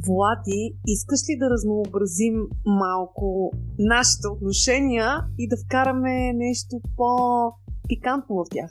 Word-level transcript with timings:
Влади, 0.00 0.74
искаш 0.86 1.20
ли 1.28 1.38
да 1.38 1.50
разнообразим 1.50 2.34
малко 2.66 3.52
нашите 3.78 4.28
отношения 4.28 5.08
и 5.38 5.48
да 5.48 5.56
вкараме 5.64 6.32
нещо 6.32 6.80
по-пикантно 6.96 8.36
в 8.36 8.44
тях? 8.50 8.70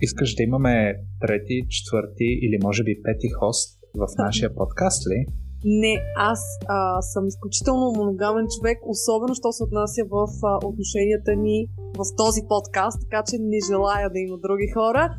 Искаш 0.00 0.34
да 0.34 0.42
имаме 0.42 0.94
трети, 1.20 1.56
четвърти 1.68 2.28
или 2.44 2.58
може 2.62 2.84
би 2.84 3.02
пети 3.02 3.28
хост 3.28 3.80
в 3.94 4.06
нашия 4.18 4.54
подкаст 4.54 5.06
ли? 5.10 5.26
Не, 5.64 5.94
аз 6.16 6.40
а, 6.68 7.02
съм 7.02 7.26
изключително 7.26 7.92
моногамен 7.96 8.46
човек, 8.58 8.78
особено 8.86 9.34
що 9.34 9.52
се 9.52 9.64
отнася 9.64 10.02
в 10.10 10.26
а, 10.42 10.66
отношенията 10.66 11.36
ни 11.36 11.66
в 11.98 12.04
този 12.16 12.40
подкаст, 12.48 12.98
така 13.00 13.22
че 13.28 13.36
не 13.40 13.58
желая 13.70 14.10
да 14.10 14.18
има 14.18 14.38
други 14.38 14.68
хора. 14.74 15.14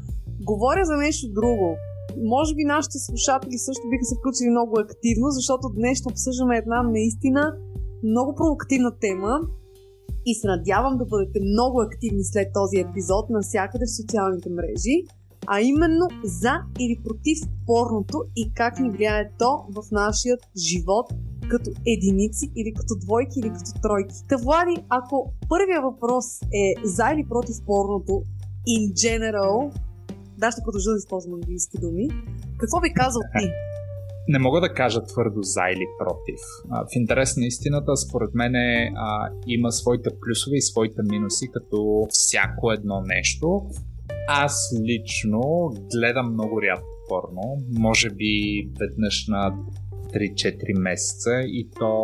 Говоря 0.46 0.86
за 0.86 0.98
нещо 0.98 1.34
друго 1.34 1.78
може 2.18 2.56
би 2.56 2.64
нашите 2.64 2.98
слушатели 3.00 3.58
също 3.58 3.90
биха 3.92 4.06
се 4.06 4.16
включили 4.20 4.50
много 4.50 4.74
активно, 4.80 5.28
защото 5.30 5.74
днес 5.78 5.98
ще 6.00 6.12
обсъждаме 6.12 6.58
една 6.58 6.84
наистина 6.84 7.42
много 8.04 8.36
провокативна 8.36 8.92
тема 9.06 9.34
и 10.26 10.36
се 10.36 10.48
надявам 10.48 10.98
да 10.98 11.06
бъдете 11.06 11.40
много 11.54 11.82
активни 11.82 12.24
след 12.24 12.48
този 12.54 12.78
епизод 12.78 13.30
навсякъде 13.30 13.86
в 13.86 13.96
социалните 14.02 14.50
мрежи, 14.50 14.98
а 15.48 15.62
именно 15.62 16.06
за 16.24 16.54
или 16.80 16.96
против 17.04 17.38
порното 17.66 18.18
и 18.36 18.54
как 18.54 18.80
ни 18.80 18.90
влияе 18.90 19.32
то 19.40 19.52
в 19.76 19.92
нашия 19.92 20.38
живот 20.58 21.08
като 21.50 21.70
единици 21.88 22.52
или 22.56 22.74
като 22.74 22.94
двойки 23.06 23.40
или 23.40 23.50
като 23.50 23.82
тройки. 23.82 24.16
Та 24.30 24.36
Влади, 24.38 24.76
ако 24.90 25.34
първия 25.50 25.82
въпрос 25.82 26.26
е 26.42 26.74
за 26.84 27.06
или 27.14 27.26
против 27.30 27.56
порното 27.66 28.24
in 28.68 28.94
general, 28.94 29.72
да, 30.44 30.52
ще 30.52 30.62
продължа 30.66 30.90
да 30.92 30.98
използвам 30.98 31.34
английски 31.34 31.78
думи. 31.84 32.06
Какво 32.60 32.82
би 32.82 32.94
казал 32.94 33.22
ти? 33.40 33.46
Не 34.28 34.40
мога 34.40 34.62
да 34.62 34.74
кажа 34.74 35.04
твърдо 35.04 35.42
за 35.42 35.62
или 35.76 35.88
против. 36.00 36.40
В 36.90 36.96
интерес 36.96 37.38
на 37.38 37.46
истината, 37.46 37.98
според 37.98 38.34
мен 38.34 38.54
има 39.48 39.72
своите 39.72 40.10
плюсове 40.22 40.58
и 40.58 40.62
своите 40.62 41.02
минуси, 41.10 41.52
като 41.54 42.08
всяко 42.10 42.72
едно 42.72 43.02
нещо. 43.06 43.62
Аз 44.28 44.54
лично 44.90 45.42
гледам 45.94 46.34
много 46.34 46.62
рядко 46.62 46.94
порно, 47.10 47.58
може 47.80 48.10
би 48.10 48.34
веднъж 48.80 49.28
на 49.28 49.56
3-4 50.14 50.80
месеца 50.80 51.30
и 51.46 51.70
то 51.80 52.00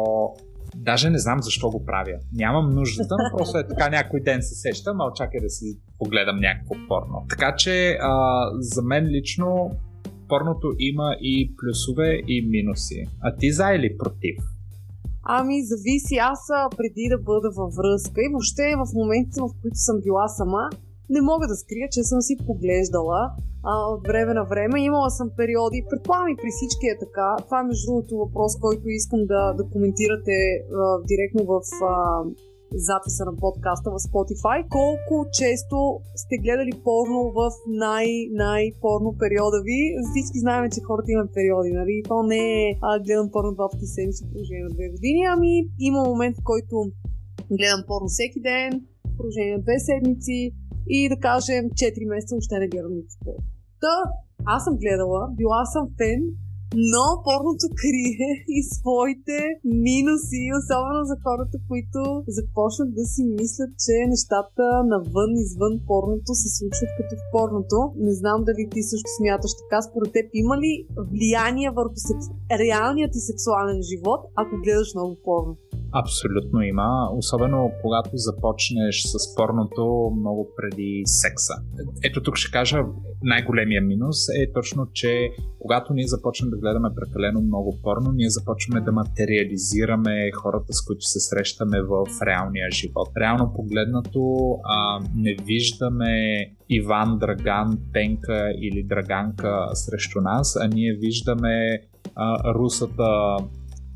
Даже 0.76 1.10
не 1.10 1.20
знам 1.20 1.42
защо 1.42 1.70
го 1.70 1.86
правя. 1.86 2.18
Нямам 2.34 2.70
нуждата, 2.70 3.16
но 3.20 3.38
просто 3.38 3.58
е 3.58 3.68
така 3.68 3.90
някой 3.90 4.20
ден 4.20 4.42
се 4.42 4.56
сещам, 4.56 5.02
а 5.02 5.14
чакай 5.16 5.40
да 5.40 5.50
си 5.50 5.80
погледам 5.98 6.40
някакво 6.40 6.76
порно. 6.88 7.26
Така 7.30 7.56
че 7.56 7.98
а, 8.02 8.42
за 8.60 8.82
мен 8.82 9.06
лично 9.06 9.72
порното 10.30 10.68
има 10.80 11.16
и 11.22 11.56
плюсове 11.58 12.22
и 12.28 12.48
минуси. 12.50 13.06
А 13.22 13.36
ти 13.36 13.52
за 13.52 13.70
или 13.76 13.98
против? 13.98 14.36
Ами, 15.24 15.66
зависи. 15.72 16.16
Аз 16.16 16.40
преди 16.78 17.06
да 17.10 17.18
бъда 17.18 17.50
във 17.60 17.74
връзка 17.80 18.22
и 18.22 18.32
въобще 18.32 18.76
в 18.82 18.86
моментите, 19.00 19.42
в 19.42 19.50
които 19.62 19.78
съм 19.88 19.98
била 20.06 20.28
сама, 20.28 20.64
не 21.10 21.22
мога 21.22 21.48
да 21.48 21.56
скрия, 21.56 21.88
че 21.92 22.02
съм 22.04 22.22
си 22.22 22.34
поглеждала 22.48 23.22
а, 23.64 23.74
от 23.94 24.08
време 24.08 24.34
на 24.34 24.44
време. 24.44 24.82
Имала 24.82 25.10
съм 25.10 25.30
периоди, 25.38 25.86
предполагам 25.90 26.30
и 26.30 26.40
при 26.42 26.50
всички 26.52 26.86
е 26.88 27.00
така. 27.00 27.28
Това 27.46 27.60
е 27.60 27.64
между 27.64 27.86
другото 27.88 28.18
въпрос, 28.18 28.52
който 28.60 28.90
искам 28.90 29.22
да, 29.26 29.54
да 29.54 29.64
коментирате 29.74 30.38
а, 30.82 31.02
директно 31.12 31.42
в 31.52 31.62
а, 31.86 31.94
записа 32.88 33.26
на 33.26 33.36
подкаста 33.36 33.92
в 33.92 34.00
Spotify. 34.08 34.58
Колко 34.78 35.16
често 35.40 35.78
сте 36.16 36.36
гледали 36.44 36.74
порно 36.84 37.20
в 37.38 37.52
най-най-порно 37.68 39.10
периода 39.22 39.60
ви? 39.68 39.80
Всички 40.12 40.40
знаем, 40.40 40.72
че 40.74 40.86
хората 40.88 41.12
имат 41.12 41.34
периоди, 41.34 41.72
нали? 41.72 42.04
То 42.08 42.24
не 42.24 42.44
е 42.64 42.78
а, 42.82 43.00
гледам 43.00 43.30
порно 43.32 43.52
два 43.54 43.68
пъти 43.72 43.86
седмици 43.86 44.24
в 44.24 44.28
продължение 44.28 44.64
на 44.64 44.74
две 44.78 44.88
години, 44.90 45.22
ами 45.34 45.52
има 45.80 46.00
момент, 46.04 46.36
в 46.38 46.44
който 46.44 46.76
гледам 47.58 47.84
порно 47.88 48.08
всеки 48.08 48.40
ден, 48.50 48.72
в 49.10 49.18
продължение 49.18 49.54
на 49.58 49.62
две 49.62 49.80
седмици, 49.80 50.54
и 50.90 51.10
да 51.10 51.18
кажем 51.18 51.64
4 51.70 52.08
месеца 52.08 52.36
още 52.36 52.60
не 52.60 52.68
гледам 52.68 52.94
никакво. 52.96 53.34
Та, 53.82 53.96
аз 54.46 54.64
съм 54.64 54.78
гледала, 54.78 55.22
била 55.38 55.66
съм 55.66 55.86
фен, 55.98 56.22
но 56.94 57.06
порното 57.28 57.66
крие 57.82 58.30
и 58.58 58.60
своите 58.78 59.38
минуси, 59.88 60.42
особено 60.60 61.02
за 61.12 61.16
хората, 61.26 61.58
които 61.70 62.00
започнат 62.38 62.90
да 63.00 63.06
си 63.14 63.24
мислят, 63.40 63.72
че 63.84 63.94
нещата 64.14 64.66
навън, 64.94 65.32
извън 65.46 65.76
порното 65.88 66.32
се 66.42 66.50
случват 66.58 66.92
като 66.98 67.14
в 67.20 67.26
порното. 67.34 67.78
Не 68.08 68.14
знам 68.22 68.40
дали 68.48 68.64
ти 68.72 68.82
също 68.92 69.10
смяташ 69.18 69.52
така. 69.62 69.78
Според 69.82 70.10
теб 70.14 70.26
има 70.34 70.56
ли 70.64 70.72
влияние 71.14 71.70
върху 71.80 72.00
секс... 72.08 72.26
реалният 72.62 73.12
ти 73.14 73.20
сексуален 73.20 73.80
живот, 73.92 74.22
ако 74.42 74.54
гледаш 74.64 74.90
много 74.96 75.14
порно? 75.26 75.54
Абсолютно 75.92 76.62
има, 76.62 77.10
особено 77.14 77.72
когато 77.82 78.10
започнеш 78.14 79.02
с 79.02 79.36
порното 79.36 80.12
много 80.20 80.50
преди 80.58 81.02
секса. 81.06 81.54
Ето 82.04 82.24
тук 82.24 82.36
ще 82.36 82.52
кажа, 82.52 82.78
най-големия 83.24 83.82
минус 83.82 84.30
е 84.30 84.54
точно, 84.54 84.88
че 84.94 85.30
когато 85.60 85.94
ние 85.94 86.08
започнем 86.08 86.50
да 86.50 86.58
гледаме 86.58 86.90
прекалено 86.96 87.42
много 87.42 87.78
порно, 87.84 88.12
ние 88.12 88.30
започваме 88.30 88.82
да 88.82 88.92
материализираме 88.92 90.32
хората, 90.32 90.74
с 90.74 90.86
които 90.86 91.02
се 91.02 91.20
срещаме 91.20 91.82
в 91.82 92.06
реалния 92.26 92.72
живот. 92.72 93.10
Реално 93.18 93.54
погледнато 93.56 94.22
а, 94.64 95.00
не 95.16 95.36
виждаме 95.46 96.46
Иван, 96.70 97.18
Драган, 97.20 97.80
Пенка 97.94 98.52
или 98.62 98.84
Драганка 98.84 99.68
срещу 99.74 100.22
нас, 100.22 100.58
а 100.62 100.68
ние 100.68 100.94
виждаме 100.94 101.80
а, 102.16 102.54
русата 102.54 103.38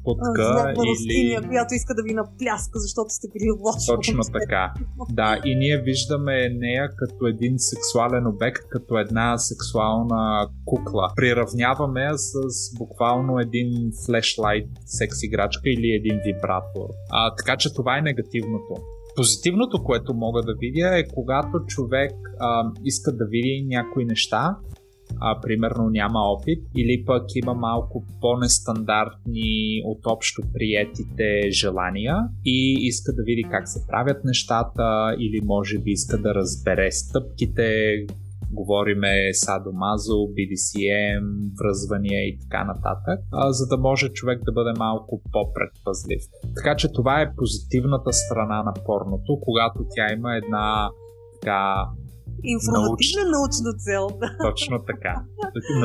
путка 0.04 0.74
или... 1.06 1.48
която 1.48 1.74
иска 1.74 1.94
да 1.96 2.04
ви 2.04 2.14
напляска, 2.14 2.80
защото 2.80 3.10
сте 3.10 3.28
били 3.34 3.52
лошо. 3.52 3.96
Точно 3.96 4.24
така. 4.40 4.74
Да, 5.12 5.42
и 5.46 5.56
ние 5.56 5.78
виждаме 5.78 6.50
нея 6.50 6.90
като 6.96 7.28
един 7.28 7.54
сексуален 7.58 8.28
обект, 8.28 8.64
като 8.70 8.98
една 8.98 9.38
сексуална 9.38 10.48
кукла. 10.66 11.10
Приравняваме 11.16 12.02
я 12.02 12.18
с 12.18 12.34
буквално 12.78 13.40
един 13.40 13.92
флешлайт 14.06 14.70
секс 14.86 15.24
играчка 15.24 15.70
или 15.70 15.90
един 16.00 16.20
вибратор. 16.26 16.88
А, 17.12 17.36
така 17.36 17.58
че 17.58 17.74
това 17.74 17.98
е 17.98 18.02
негативното. 18.02 18.74
Позитивното, 19.16 19.84
което 19.84 20.14
мога 20.14 20.42
да 20.42 20.54
видя 20.60 20.98
е 20.98 21.08
когато 21.14 21.60
човек 21.68 22.12
а, 22.40 22.72
иска 22.84 23.12
да 23.12 23.26
види 23.26 23.66
някои 23.68 24.06
неща, 24.06 24.58
а, 25.22 25.42
примерно 25.42 25.90
няма 25.90 26.20
опит, 26.20 26.64
или 26.78 27.06
пък 27.06 27.24
има 27.36 27.54
малко 27.54 28.04
по-нестандартни 28.22 29.82
от 29.86 30.00
общо 30.06 30.42
приетите 30.54 31.52
желания 31.52 32.16
и 32.46 32.78
иска 32.80 33.14
да 33.14 33.24
види 33.24 33.44
как 33.52 33.68
се 33.68 33.88
правят 33.88 34.24
нещата, 34.26 35.16
или 35.20 35.42
може 35.46 35.80
би 35.80 35.92
иска 35.92 36.18
да 36.18 36.36
разбере 36.36 36.92
стъпките, 36.92 37.96
говориме 38.52 39.34
садомазо, 39.34 40.14
BDCM, 40.14 41.26
връзвания 41.60 42.28
и 42.28 42.38
така 42.40 42.64
нататък, 42.64 43.20
за 43.50 43.68
да 43.68 43.78
може 43.78 44.10
човек 44.10 44.44
да 44.44 44.52
бъде 44.52 44.80
малко 44.80 45.22
по-предпазлив. 45.32 46.22
Така 46.56 46.76
че 46.76 46.94
това 46.94 47.22
е 47.22 47.36
позитивната 47.36 48.14
страна 48.14 48.64
на 48.64 48.74
порното, 48.86 49.40
когато 49.42 49.86
тя 49.96 50.14
има 50.14 50.36
една 50.36 50.90
така 51.42 51.86
Информативна 52.56 53.24
Науч... 53.26 53.36
научна 53.38 53.72
цел. 53.86 54.04
Да. 54.22 54.30
Точно 54.48 54.76
така. 54.92 55.14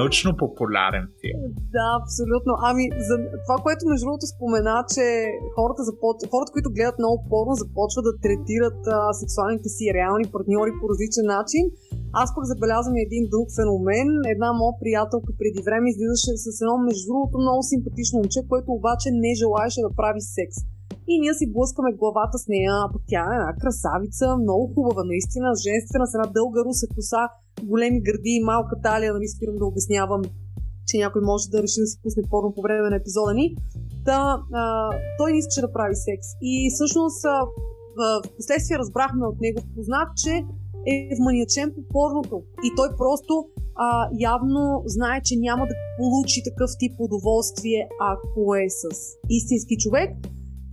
Научно-популярен 0.00 1.04
филм. 1.20 1.40
Да, 1.76 1.86
абсолютно. 2.00 2.52
Ами, 2.68 2.84
за 3.08 3.14
това, 3.44 3.56
което 3.64 3.82
между 3.92 4.04
другото 4.06 4.26
спомена, 4.34 4.76
че 4.94 5.04
хората, 5.56 5.82
започ... 5.88 6.16
хората 6.32 6.50
които 6.54 6.74
гледат 6.76 6.98
много 7.02 7.16
порно, 7.32 7.52
започват 7.62 8.04
да 8.08 8.14
третират 8.24 8.80
а, 8.86 8.96
сексуалните 9.20 9.68
си 9.76 9.84
реални 9.98 10.26
партньори 10.34 10.72
по 10.78 10.84
различен 10.92 11.26
начин. 11.36 11.64
Аз 12.22 12.28
пък 12.34 12.44
забелязвам 12.52 12.96
един 13.06 13.22
друг 13.34 13.46
феномен. 13.56 14.08
Една 14.34 14.48
моя 14.60 14.74
приятелка 14.82 15.30
преди 15.40 15.60
време 15.66 15.86
излизаше 15.90 16.32
с 16.44 16.46
едно 16.62 16.76
между 16.88 17.04
другото 17.10 17.34
много 17.44 17.62
симпатично 17.72 18.14
момче, 18.18 18.40
което 18.50 18.68
обаче 18.78 19.08
не 19.24 19.30
желаеше 19.40 19.80
да 19.86 19.90
прави 20.00 20.22
секс 20.36 20.56
и 21.12 21.14
ние 21.22 21.34
си 21.34 21.52
блъскаме 21.54 21.98
главата 22.00 22.36
с 22.38 22.44
нея, 22.48 22.74
пък 22.92 23.02
тя 23.10 23.22
е 23.32 23.38
една 23.40 23.52
красавица, 23.62 24.26
много 24.44 24.64
хубава, 24.74 25.02
наистина, 25.12 25.48
женствена, 25.66 26.06
с 26.06 26.14
една 26.14 26.28
дълга 26.36 26.60
руса 26.66 26.86
коса, 26.94 27.22
големи 27.72 28.00
гърди 28.06 28.32
и 28.38 28.46
малка 28.50 28.74
талия, 28.86 29.12
нали 29.12 29.28
спирам 29.34 29.56
да 29.60 29.64
обяснявам, 29.72 30.22
че 30.88 30.94
някой 31.04 31.22
може 31.30 31.44
да 31.54 31.62
реши 31.64 31.80
да 31.80 31.86
си 31.90 31.96
пусне 32.02 32.22
порно 32.32 32.54
по 32.54 32.62
време 32.62 32.90
на 32.90 32.96
епизода 32.96 33.32
ни. 33.34 33.46
Та, 34.06 34.18
а, 34.60 34.62
той 35.18 35.32
не 35.32 35.38
искаше 35.38 35.66
да 35.66 35.72
прави 35.72 35.94
секс. 36.08 36.28
И 36.42 36.70
всъщност 36.74 37.20
а, 37.24 37.36
в 37.98 38.22
последствие 38.36 38.78
разбрахме 38.78 39.26
от 39.26 39.38
него 39.40 39.60
познат, 39.74 40.08
че 40.22 40.32
е 40.94 40.96
вманячен 41.18 41.68
по 41.76 41.82
порното. 41.94 42.36
И 42.66 42.68
той 42.76 42.88
просто 43.02 43.34
а, 43.76 44.08
явно 44.32 44.82
знае, 44.86 45.20
че 45.24 45.34
няма 45.36 45.64
да 45.70 45.74
получи 45.98 46.40
такъв 46.48 46.70
тип 46.78 46.92
удоволствие, 46.98 47.80
ако 48.12 48.54
е 48.54 48.66
с 48.80 48.82
истински 49.28 49.76
човек 49.76 50.10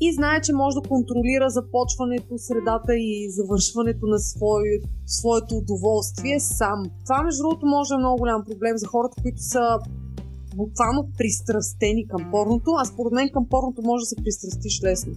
и 0.02 0.14
знае, 0.14 0.42
че 0.42 0.54
може 0.54 0.76
да 0.76 0.90
контролира 0.90 1.50
започването, 1.50 2.38
средата 2.38 2.96
и 2.96 3.30
завършването 3.30 4.06
на 4.06 4.20
свое, 4.20 4.72
своето 5.06 5.56
удоволствие 5.56 6.40
сам. 6.40 6.80
Това, 7.06 7.24
между 7.24 7.44
другото, 7.44 7.66
може 7.66 7.88
да 7.90 7.96
е 7.96 8.04
много 8.04 8.18
голям 8.18 8.44
проблем 8.50 8.78
за 8.78 8.88
хората, 8.88 9.22
които 9.22 9.42
са 9.42 9.80
буквално 10.56 11.10
пристрастени 11.18 12.08
към 12.08 12.32
порното, 12.32 12.72
а 12.80 12.86
според 12.86 13.14
мен 13.14 13.30
към 13.34 13.46
порното 13.50 13.82
може 13.82 14.02
да 14.02 14.06
се 14.06 14.16
пристрастиш 14.24 14.84
лесно. 14.84 15.14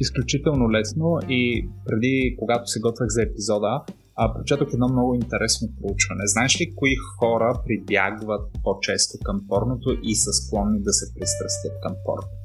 Изключително 0.00 0.70
лесно 0.70 1.18
и 1.28 1.68
преди, 1.86 2.36
когато 2.38 2.66
се 2.66 2.80
готвях 2.80 3.08
за 3.08 3.22
епизода, 3.22 3.84
а, 4.16 4.34
прочетох 4.34 4.68
едно 4.72 4.88
много 4.88 5.14
интересно 5.14 5.68
проучване. 5.80 6.22
Знаеш 6.26 6.60
ли 6.60 6.74
кои 6.76 6.94
хора 7.18 7.60
прибягват 7.66 8.44
по-често 8.64 9.18
към 9.24 9.40
порното 9.48 9.88
и 10.02 10.14
са 10.14 10.32
склонни 10.32 10.82
да 10.82 10.92
се 10.92 11.14
пристрастят 11.14 11.72
към 11.82 11.94
порно? 12.06 12.41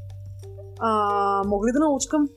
А, 0.79 0.91
мога 1.47 1.67
ли 1.67 1.71
да 1.71 1.79
научкам? 1.79 2.27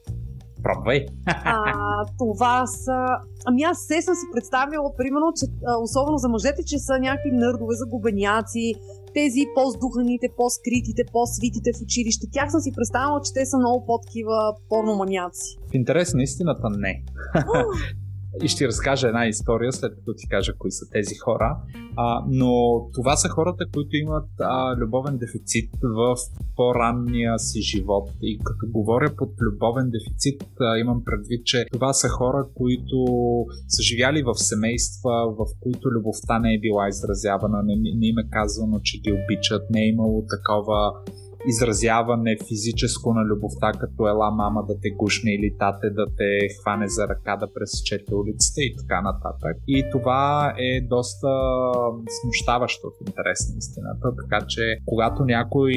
Пробвай. 0.63 1.05
А, 1.25 2.05
това 2.17 2.67
са... 2.67 2.97
Ами 3.45 3.61
аз 3.63 3.77
се 3.87 4.01
съм 4.01 4.15
си 4.15 4.25
представила, 4.33 4.89
примерно, 4.97 5.33
че 5.39 5.45
особено 5.81 6.17
за 6.17 6.29
мъжете, 6.29 6.63
че 6.63 6.77
са 6.79 6.99
някакви 6.99 7.31
нърдове, 7.31 7.75
загубеняци, 7.75 8.73
тези 9.13 9.41
по-здуханите, 9.55 10.27
по-скритите, 10.37 11.03
по-свитите 11.11 11.69
в 11.73 11.81
училище. 11.81 12.27
Тях 12.31 12.51
съм 12.51 12.61
си 12.61 12.71
представила, 12.77 13.21
че 13.25 13.33
те 13.33 13.45
са 13.45 13.57
много 13.57 13.85
по-такива 13.85 14.37
порноманяци. 14.69 15.57
В 15.71 15.73
интерес 15.73 16.13
на 16.13 16.23
истината 16.23 16.69
не. 16.69 17.03
И 18.43 18.47
ще 18.47 18.67
разкажа 18.67 19.07
една 19.07 19.27
история, 19.27 19.73
след 19.73 19.95
като 19.95 20.13
ти 20.17 20.27
кажа 20.27 20.53
кои 20.57 20.71
са 20.71 20.85
тези 20.91 21.15
хора. 21.15 21.57
А, 21.95 22.23
но 22.29 22.51
това 22.93 23.15
са 23.15 23.29
хората, 23.29 23.65
които 23.73 23.95
имат 23.95 24.29
а, 24.39 24.75
любовен 24.77 25.17
дефицит 25.17 25.69
в 25.83 26.15
по-ранния 26.55 27.39
си 27.39 27.61
живот. 27.61 28.09
И 28.21 28.37
като 28.37 28.71
говоря 28.71 29.15
под 29.17 29.29
любовен 29.41 29.89
дефицит, 29.89 30.43
а, 30.59 30.77
имам 30.77 31.03
предвид, 31.05 31.45
че 31.45 31.65
това 31.71 31.93
са 31.93 32.09
хора, 32.09 32.47
които 32.55 33.05
са 33.67 33.83
живяли 33.83 34.23
в 34.23 34.33
семейства, 34.35 35.11
в 35.39 35.45
които 35.59 35.91
любовта 35.91 36.39
не 36.39 36.53
е 36.53 36.59
била 36.59 36.87
изразявана, 36.87 37.63
не, 37.63 37.75
не 37.75 38.07
им 38.07 38.17
е 38.17 38.29
казано, 38.29 38.79
че 38.83 38.99
ги 38.99 39.11
обичат, 39.11 39.69
не 39.69 39.81
е 39.81 39.89
имало 39.89 40.25
такова 40.35 40.93
изразяване 41.47 42.37
физическо 42.47 43.13
на 43.13 43.23
любовта, 43.25 43.71
като 43.71 44.07
ела 44.07 44.31
мама 44.31 44.63
да 44.67 44.79
те 44.81 44.89
гушне 44.89 45.31
или 45.33 45.57
тате 45.59 45.89
да 45.89 46.05
те 46.17 46.47
хване 46.61 46.87
за 46.87 47.07
ръка 47.07 47.35
да 47.37 47.53
пресечете 47.53 48.15
улицата 48.15 48.61
и 48.61 48.75
така 48.79 49.01
нататък. 49.01 49.55
И 49.67 49.85
това 49.91 50.53
е 50.57 50.81
доста 50.81 51.29
смущаващо 52.21 52.87
в 52.87 53.07
интерес 53.07 53.39
на 53.49 53.57
истината, 53.57 54.07
така 54.21 54.45
че 54.47 54.77
когато 54.85 55.23
някой 55.23 55.73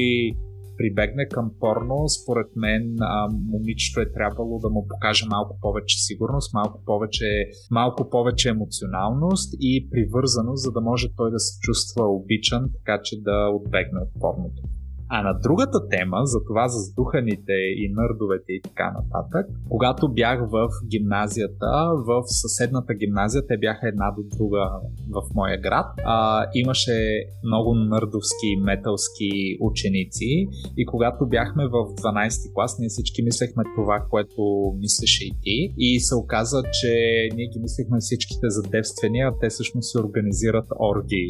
прибегне 0.77 1.27
към 1.27 1.51
порно, 1.59 2.09
според 2.09 2.47
мен 2.55 2.95
а, 3.01 3.29
момичето 3.53 3.99
е 4.01 4.11
трябвало 4.11 4.59
да 4.59 4.69
му 4.69 4.87
покаже 4.87 5.25
малко 5.29 5.57
повече 5.61 5.97
сигурност, 6.03 6.53
малко 6.53 6.81
повече, 6.85 7.25
малко 7.71 8.09
повече 8.09 8.49
емоционалност 8.49 9.53
и 9.59 9.89
привързаност, 9.91 10.63
за 10.63 10.71
да 10.71 10.81
може 10.81 11.07
той 11.17 11.31
да 11.31 11.39
се 11.39 11.59
чувства 11.61 12.03
обичан, 12.07 12.69
така 12.77 13.01
че 13.03 13.21
да 13.21 13.49
отбегне 13.49 13.99
от 13.99 14.21
порното. 14.21 14.61
А 15.09 15.21
на 15.23 15.33
другата 15.39 15.89
тема, 15.89 16.17
за 16.23 16.39
това 16.47 16.67
за 16.67 16.79
сдуханите 16.79 17.53
и 17.53 17.93
нърдовете 17.93 18.51
и 18.53 18.61
така 18.61 18.87
нататък, 18.97 19.45
когато 19.69 20.13
бях 20.13 20.39
в 20.51 20.69
гимназията, 20.91 21.71
в 22.07 22.23
съседната 22.27 22.93
гимназия, 22.93 23.47
те 23.47 23.57
бяха 23.57 23.87
една 23.87 24.11
до 24.17 24.37
друга 24.37 24.63
в 25.09 25.21
моя 25.35 25.61
град, 25.61 25.85
а, 26.05 26.45
имаше 26.53 26.97
много 27.43 27.75
нърдовски 27.75 28.47
и 28.47 28.61
металски 28.61 29.57
ученици 29.61 30.47
и 30.77 30.85
когато 30.85 31.27
бяхме 31.27 31.63
в 31.67 31.77
12 31.95 32.53
клас, 32.53 32.79
ние 32.79 32.89
всички 32.89 33.21
мислехме 33.23 33.63
това, 33.75 34.05
което 34.09 34.41
мислеше 34.79 35.25
и 35.25 35.33
ти 35.41 35.73
и 35.77 35.99
се 35.99 36.15
оказа, 36.15 36.63
че 36.81 36.91
ние 37.35 37.47
ги 37.47 37.59
мислехме 37.59 37.97
всичките 37.99 38.49
за 38.49 38.61
девствени, 38.61 39.19
а 39.19 39.31
те 39.41 39.49
всъщност 39.49 39.91
се 39.91 39.99
организират 39.99 40.67
оргии. 40.79 41.29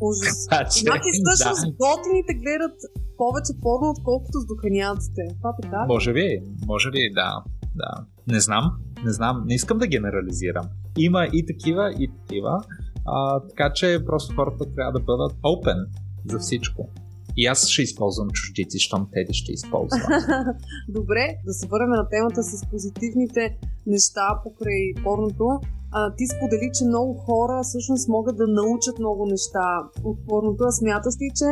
Ужас. 0.00 0.38
Значи 0.80 1.10
всъщност 1.24 1.64
да. 1.66 1.72
готините 1.84 2.32
гледат 2.42 2.76
повече 3.16 3.52
порно, 3.62 3.86
отколкото 3.96 4.36
с 4.40 4.46
духаняците. 4.46 5.22
Това 5.38 5.52
така? 5.62 5.84
Може 5.88 6.12
би, 6.12 6.26
може 6.66 6.90
би, 6.90 6.98
да. 7.14 7.30
да. 7.74 7.90
Не 8.34 8.40
знам, 8.40 8.64
не 9.04 9.12
знам, 9.12 9.44
не 9.46 9.54
искам 9.54 9.78
да 9.78 9.86
генерализирам. 9.86 10.66
Има 10.98 11.28
и 11.32 11.46
такива, 11.46 11.92
и 11.98 12.10
такива. 12.18 12.64
А, 13.06 13.40
така 13.48 13.72
че 13.72 14.04
просто 14.06 14.34
хората 14.34 14.74
трябва 14.74 14.92
да 14.92 15.00
бъдат 15.00 15.32
open 15.32 15.86
за 16.26 16.38
всичко. 16.38 16.88
И 17.36 17.46
аз 17.46 17.68
ще 17.68 17.82
използвам 17.82 18.30
чуждици, 18.30 18.78
щом 18.78 19.08
Теди 19.12 19.32
ще 19.32 19.52
използва. 19.52 19.98
Добре, 20.88 21.36
да 21.46 21.52
се 21.52 21.66
върнем 21.66 21.90
на 21.90 22.08
темата 22.08 22.42
с 22.42 22.70
позитивните 22.70 23.58
неща 23.86 24.40
покрай 24.44 24.94
порното 25.04 25.60
а, 25.92 26.14
ти 26.16 26.26
сподели, 26.26 26.70
че 26.78 26.84
много 26.84 27.14
хора 27.14 27.60
всъщност 27.62 28.08
могат 28.08 28.36
да 28.36 28.46
научат 28.46 28.98
много 28.98 29.26
неща 29.26 29.82
от 30.04 30.18
порното. 30.28 30.64
А 30.64 30.72
смяташ 30.72 31.14
ли, 31.20 31.30
че 31.38 31.48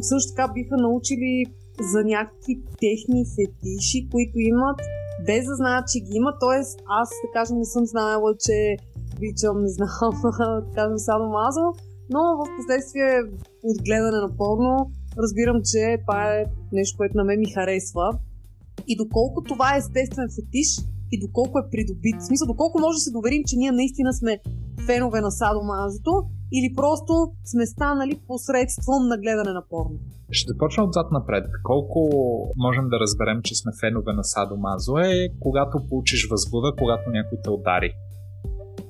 също 0.00 0.34
така 0.34 0.52
биха 0.52 0.76
научили 0.76 1.44
за 1.92 2.04
някакви 2.04 2.62
техни 2.80 3.24
фетиши, 3.36 4.08
които 4.12 4.38
имат, 4.38 4.80
без 5.26 5.44
да 5.46 5.54
знаят, 5.56 5.88
че 5.92 6.00
ги 6.00 6.16
имат. 6.16 6.36
Тоест, 6.40 6.80
аз, 7.00 7.08
да 7.08 7.28
кажем, 7.32 7.56
не 7.58 7.64
съм 7.64 7.86
знаела, 7.86 8.34
че 8.44 8.76
обичам, 9.16 9.62
не 9.62 9.68
знам, 9.68 9.88
да 10.22 10.64
кажем, 10.74 10.98
садомазо, 10.98 11.66
но 12.10 12.20
в 12.38 12.42
последствие 12.56 13.22
от 13.62 13.78
гледане 13.86 14.18
на 14.26 14.36
порно 14.36 14.90
разбирам, 15.18 15.60
че 15.64 15.98
това 16.06 16.34
е 16.34 16.44
нещо, 16.72 16.96
което 16.96 17.16
на 17.16 17.24
мен 17.24 17.38
ми 17.38 17.52
харесва. 17.54 18.18
И 18.86 18.96
доколко 18.96 19.42
това 19.42 19.74
е 19.74 19.78
естествен 19.78 20.28
фетиш, 20.36 20.68
и 21.12 21.16
доколко 21.24 21.58
е 21.58 21.70
придобит. 21.70 22.16
В 22.20 22.26
смисъл, 22.26 22.46
доколко 22.46 22.76
може 22.80 22.96
да 22.96 23.04
се 23.06 23.16
доверим, 23.18 23.42
че 23.46 23.56
ние 23.56 23.72
наистина 23.72 24.12
сме 24.12 24.32
фенове 24.86 25.20
на 25.20 25.30
садомазото 25.30 26.12
или 26.56 26.68
просто 26.80 27.12
сме 27.52 27.66
станали 27.66 28.14
посредством 28.26 29.02
на 29.12 29.16
гледане 29.22 29.52
на 29.58 29.62
порно. 29.70 29.96
Ще 30.30 30.52
започна 30.52 30.84
отзад 30.84 31.08
напред. 31.12 31.44
Колко 31.62 31.98
можем 32.56 32.84
да 32.92 33.00
разберем, 33.04 33.38
че 33.46 33.54
сме 33.54 33.72
фенове 33.80 34.12
на 34.12 34.24
садомазо 34.24 34.94
е 34.98 35.28
когато 35.40 35.76
получиш 35.88 36.28
възбуда, 36.30 36.68
когато 36.78 37.10
някой 37.10 37.38
те 37.44 37.50
удари. 37.50 37.90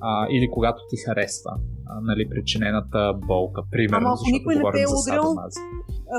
А, 0.01 0.27
или 0.35 0.47
когато 0.51 0.79
ти 0.89 0.95
харесва 1.05 1.53
а, 1.85 2.01
нали, 2.01 2.29
причинената 2.29 3.13
болка. 3.27 3.61
Примерно, 3.71 4.07
Ама 4.07 4.15
ако 4.15 4.31
никой 4.31 4.55
не 4.55 4.61
те 4.73 4.81
е 4.81 4.91
удрил, 4.99 5.27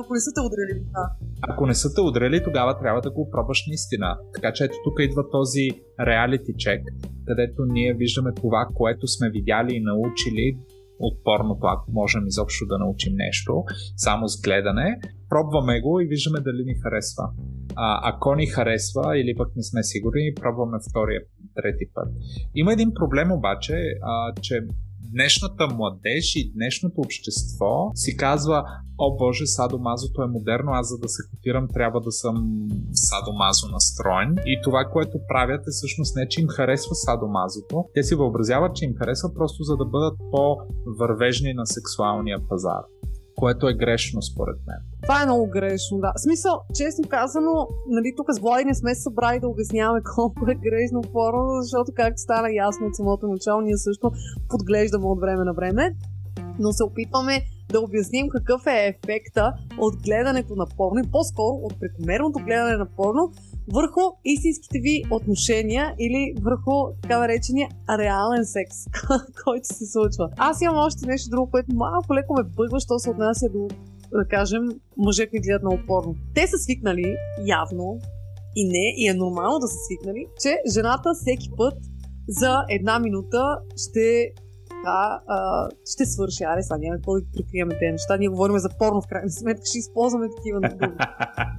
ако 0.02 0.14
не 0.14 0.20
са 0.20 0.31
те 0.37 0.41
удрали. 0.49 0.75
Да. 0.96 1.06
Ако 1.43 1.67
не 1.67 1.75
са 1.75 1.94
те 1.94 2.00
удрали, 2.00 2.44
тогава 2.44 2.79
трябва 2.79 3.00
да 3.00 3.11
го 3.11 3.31
пробваш 3.31 3.64
наистина. 3.69 4.19
Така 4.35 4.52
че 4.52 4.64
ето 4.64 4.76
тук 4.85 4.96
идва 5.00 5.31
този 5.31 5.69
реалити 6.00 6.52
чек, 6.58 6.82
където 7.26 7.64
ние 7.67 7.94
виждаме 7.94 8.32
това, 8.37 8.69
което 8.75 9.06
сме 9.08 9.31
видяли 9.31 9.75
и 9.75 9.81
научили 9.81 10.58
от 10.99 11.25
порното, 11.25 11.67
ако 11.67 11.93
можем 11.93 12.26
изобщо 12.26 12.67
да 12.67 12.79
научим 12.79 13.13
нещо, 13.17 13.65
само 13.96 14.29
с 14.29 14.43
гледане. 14.43 15.01
Пробваме 15.29 15.81
го 15.81 16.01
и 16.01 16.06
виждаме 16.06 16.41
дали 16.41 16.65
ни 16.65 16.74
харесва. 16.82 17.24
А, 17.77 18.01
ако 18.10 18.34
ни 18.34 18.46
харесва 18.46 19.19
или 19.19 19.34
пък 19.36 19.56
не 19.56 19.63
сме 19.63 19.82
сигурни, 19.82 20.34
пробваме 20.41 20.79
втория, 20.91 21.20
трети 21.55 21.86
път. 21.94 22.08
Има 22.55 22.72
един 22.72 22.94
проблем 22.94 23.32
обаче, 23.32 23.74
а, 24.03 24.32
че 24.41 24.60
днешната 25.15 25.67
младеж 25.67 26.37
и 26.37 26.53
днешното 26.55 27.01
общество 27.01 27.91
си 27.94 28.17
казва, 28.17 28.65
о 28.99 29.17
боже, 29.17 29.47
садомазото 29.47 30.23
е 30.23 30.27
модерно, 30.27 30.71
аз 30.73 30.89
за 30.89 30.99
да 30.99 31.09
се 31.09 31.23
котирам 31.31 31.69
трябва 31.75 32.01
да 32.01 32.13
съм 32.13 32.37
садомазо 32.93 33.67
настроен. 33.73 34.37
И 34.47 34.61
това, 34.65 34.85
което 34.93 35.19
правят 35.29 35.61
е 35.61 35.71
всъщност 35.71 36.17
не, 36.17 36.29
че 36.29 36.41
им 36.41 36.49
харесва 36.49 36.94
садомазото, 36.94 37.85
те 37.94 38.03
си 38.03 38.15
въобразяват, 38.15 38.77
че 38.77 38.85
им 38.85 38.94
харесва 38.99 39.35
просто 39.35 39.63
за 39.63 39.77
да 39.77 39.85
бъдат 39.85 40.19
по-вървежни 40.31 41.55
на 41.55 41.67
сексуалния 41.67 42.39
пазар 42.49 42.85
което 43.36 43.69
е 43.69 43.74
грешно 43.74 44.22
според 44.22 44.56
мен. 44.67 44.76
Това 45.03 45.22
е 45.22 45.26
много 45.26 45.46
грешно, 45.50 45.98
да. 45.98 46.12
В 46.17 46.22
смисъл, 46.22 46.53
честно 46.74 47.08
казано, 47.08 47.69
нали, 47.88 48.14
тук 48.17 48.26
с 48.32 48.41
Влади 48.41 48.64
не 48.64 48.74
сме 48.74 48.94
събрали 48.94 49.41
да 49.41 49.48
обясняваме 49.48 50.00
колко 50.14 50.50
е 50.50 50.55
грешно 50.55 51.03
порно, 51.12 51.62
защото 51.62 51.93
както 51.96 52.19
стана 52.20 52.48
ясно 52.53 52.86
от 52.86 52.94
самото 52.94 53.29
начало, 53.29 53.60
ние 53.60 53.76
също 53.76 54.12
подглеждаме 54.48 55.06
от 55.06 55.20
време 55.20 55.44
на 55.44 55.53
време, 55.53 55.94
но 56.58 56.72
се 56.72 56.84
опитваме 56.84 57.43
да 57.72 57.81
обясним 57.81 58.29
какъв 58.29 58.67
е 58.67 58.86
ефекта 58.86 59.53
от 59.79 59.94
гледането 60.05 60.56
на 60.56 60.67
порно 60.76 60.98
и 61.00 61.10
по-скоро 61.10 61.55
от 61.55 61.81
прекомерното 61.81 62.38
гледане 62.44 62.76
на 62.76 62.86
порно 62.86 63.32
върху 63.73 64.01
истинските 64.25 64.79
ви 64.79 65.03
отношения 65.11 65.94
или 65.99 66.35
върху 66.43 66.94
така 67.03 67.19
наречения 67.19 67.69
реален 67.91 68.44
секс, 68.44 68.77
който 69.44 69.67
се 69.67 69.87
случва. 69.87 70.31
Аз 70.37 70.61
имам 70.61 70.77
още 70.77 71.06
нещо 71.06 71.31
друго, 71.31 71.51
което 71.51 71.75
малко 71.75 72.15
леко 72.15 72.35
ме 72.35 72.43
бъгва, 72.43 72.81
що 72.81 72.99
се 72.99 73.11
отнася 73.11 73.47
до, 73.49 73.69
да 74.13 74.29
кажем, 74.29 74.63
мъже, 74.97 75.27
които 75.27 75.43
гледат 75.43 75.63
на 75.63 75.71
опорно. 75.71 76.15
Те 76.35 76.47
са 76.47 76.59
свикнали, 76.59 77.17
явно, 77.47 77.99
и 78.56 78.65
не, 78.65 78.94
и 78.97 79.09
е 79.09 79.15
нормално 79.15 79.59
да 79.59 79.69
са 79.69 79.77
свикнали, 79.87 80.27
че 80.41 80.59
жената 80.75 81.11
всеки 81.15 81.51
път 81.56 81.75
за 82.29 82.56
една 82.71 82.99
минута 82.99 83.59
ще 83.77 84.33
а, 84.87 85.21
а, 85.27 85.69
ще 85.85 86.06
свърши. 86.06 86.44
Аре, 86.44 86.63
сега 86.63 86.79
няма 86.79 86.97
какво 86.97 87.15
да 87.15 87.21
прикриеме 87.33 87.79
тези 87.79 87.93
неща. 87.93 88.17
Ние 88.17 88.29
говорим 88.29 88.59
за 88.59 88.69
порно 88.79 89.03
в 89.03 89.06
крайна 89.06 89.31
сметка, 89.31 89.63
ще 89.65 89.79
използваме 89.79 90.27
такива 90.37 90.61
думи. 90.61 90.97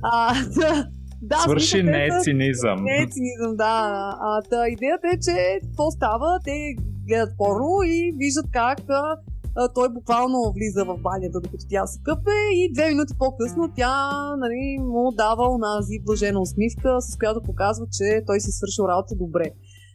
а, 0.04 0.34
да, 0.60 0.88
да, 1.22 1.38
Свърши 1.38 1.84
не 1.84 2.06
е 2.06 2.10
цинизъм. 2.24 2.84
Не 2.84 3.04
е 3.04 3.08
цинизъм, 3.08 3.56
да. 3.56 4.14
А, 4.22 4.42
та, 4.42 4.68
идеята 4.70 5.08
е, 5.14 5.20
че 5.20 5.60
какво 5.64 5.92
става? 5.92 6.40
Те 6.44 6.76
гледат 7.08 7.38
порно 7.38 7.84
и 7.86 8.14
виждат 8.18 8.46
как 8.52 8.80
а, 8.90 9.18
а, 9.56 9.74
той 9.74 9.90
буквално 9.90 10.54
влиза 10.56 10.86
в 10.86 10.98
банята, 10.98 11.40
докато 11.40 11.66
тя 11.70 11.86
се 11.86 12.00
къпе 12.04 12.38
и 12.54 12.74
две 12.74 12.90
минути 12.90 13.14
по-късно 13.20 13.72
тя 13.76 14.12
нали, 14.38 14.78
му 14.80 15.12
дава 15.12 15.54
онази 15.56 16.00
блажена 16.06 16.42
усмивка, 16.42 17.02
с 17.02 17.18
която 17.18 17.42
показва, 17.42 17.86
че 17.92 18.24
той 18.28 18.40
си 18.40 18.52
свършил 18.52 18.84
работа 18.84 19.16
добре. 19.16 19.52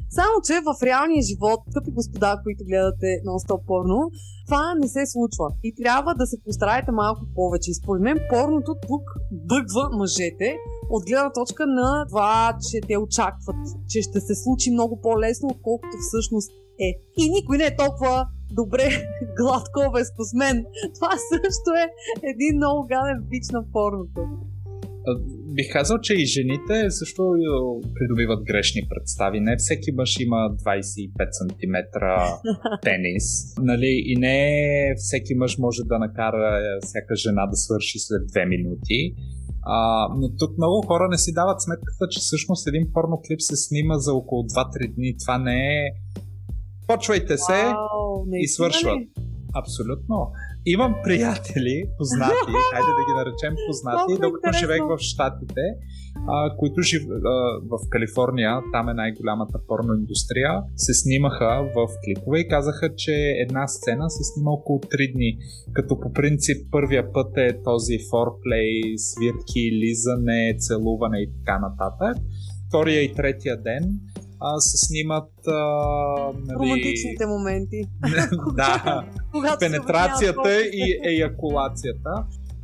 Само, 0.09 0.35
че 0.47 0.55
в 0.69 0.83
реалния 0.83 1.23
живот, 1.23 1.61
скъпи 1.71 1.91
господа, 1.91 2.41
които 2.45 2.65
гледате 2.65 3.09
нон-стоп 3.27 3.61
порно, 3.67 3.99
това 4.47 4.75
не 4.75 4.89
се 4.89 5.03
случва. 5.07 5.47
И 5.63 5.75
трябва 5.83 6.15
да 6.15 6.27
се 6.27 6.43
постараете 6.45 6.91
малко 6.93 7.23
повече. 7.35 7.71
И 7.71 7.75
според 7.75 8.03
мен 8.03 8.19
порното 8.33 8.73
тук 8.89 9.05
бъгва 9.33 9.85
мъжете 9.99 10.49
от 10.91 11.03
гледна 11.09 11.33
точка 11.33 11.67
на 11.67 12.07
това, 12.09 12.57
че 12.67 12.81
те 12.89 12.97
очакват, 12.99 13.61
че 13.89 14.03
ще 14.03 14.21
се 14.21 14.35
случи 14.35 14.71
много 14.71 15.01
по-лесно, 15.01 15.49
отколкото 15.49 15.97
всъщност 16.09 16.51
е. 16.89 16.91
И 17.17 17.31
никой 17.31 17.59
не 17.59 17.65
е 17.65 17.77
толкова 17.77 18.27
добре 18.53 18.89
гладко 19.39 19.81
мен. 20.35 20.67
Това 20.95 21.11
също 21.33 21.71
е 21.83 21.87
един 22.31 22.57
много 22.57 22.87
гаден 22.89 23.19
бич 23.31 23.49
на 23.53 23.63
порното. 23.73 24.21
Бих 25.55 25.73
казал, 25.73 25.99
че 25.99 26.15
и 26.15 26.27
жените 26.27 26.91
също 26.91 27.23
придобиват 27.95 28.45
грешни 28.45 28.83
представи. 28.91 29.41
Не 29.41 29.57
всеки 29.57 29.93
мъж 29.93 30.21
има 30.21 30.37
25 30.37 31.29
см 31.31 31.77
тенис. 32.83 33.55
Нали? 33.59 34.03
И 34.07 34.17
не 34.17 34.39
всеки 34.97 35.35
мъж 35.35 35.59
може 35.59 35.83
да 35.85 35.99
накара 35.99 36.61
всяка 36.83 37.17
жена 37.17 37.47
да 37.47 37.57
свърши 37.57 37.99
след 37.99 38.23
2 38.23 38.49
минути. 38.49 39.15
А, 39.63 40.09
но 40.19 40.37
тук 40.39 40.59
много 40.59 40.87
хора 40.87 41.09
не 41.11 41.19
си 41.19 41.33
дават 41.35 41.63
сметката, 41.63 42.09
че 42.11 42.21
всъщност 42.21 42.69
един 42.69 42.93
порно 42.93 43.21
клип 43.27 43.41
се 43.41 43.57
снима 43.57 43.99
за 43.99 44.15
около 44.15 44.43
2-3 44.43 44.95
дни. 44.95 45.17
Това 45.25 45.39
не 45.39 45.57
е... 45.57 45.91
Почвайте 46.87 47.39
се 47.39 47.53
Вау, 47.53 48.27
и 48.35 48.49
свършват. 48.49 48.99
Абсолютно. 49.55 50.33
Имам 50.67 50.95
приятели, 51.05 51.85
познати, 51.99 52.53
хайде 52.73 52.93
да 52.99 53.03
ги 53.09 53.15
наречем 53.17 53.55
познати, 53.67 54.13
докато 54.23 54.59
живеех 54.59 54.83
в 54.83 54.99
Штатите, 54.99 55.65
а, 56.29 56.57
които 56.57 56.83
жив... 56.83 57.03
а, 57.03 57.31
в 57.71 57.79
Калифорния, 57.91 58.61
там 58.73 58.89
е 58.89 58.95
най-голямата 58.95 59.59
порно 59.69 59.95
индустрия, 59.95 60.63
се 60.77 60.95
снимаха 60.95 61.71
в 61.77 61.89
клипове 62.05 62.39
и 62.39 62.49
казаха, 62.49 62.95
че 62.97 63.13
една 63.45 63.69
сцена 63.69 64.11
се 64.11 64.25
снима 64.25 64.51
около 64.51 64.79
3 64.79 65.13
дни, 65.13 65.39
като 65.73 66.01
по 66.01 66.13
принцип 66.13 66.71
първия 66.71 67.13
път 67.13 67.37
е 67.37 67.63
този 67.65 67.99
форплей, 68.11 68.81
свирки, 68.97 69.73
лизане, 69.73 70.57
целуване 70.59 71.19
и 71.19 71.31
така 71.39 71.59
нататък. 71.59 72.23
Втория 72.69 73.03
и 73.03 73.15
третия 73.15 73.63
ден 73.63 73.83
а, 74.41 74.61
се 74.61 74.87
снимат 74.87 75.33
а, 75.47 75.53
нали... 76.33 76.55
романтичните 76.55 77.27
моменти. 77.27 77.83
да, 78.57 79.05
пенетрацията 79.61 80.61
и 80.63 81.01
еякулацията. 81.05 82.11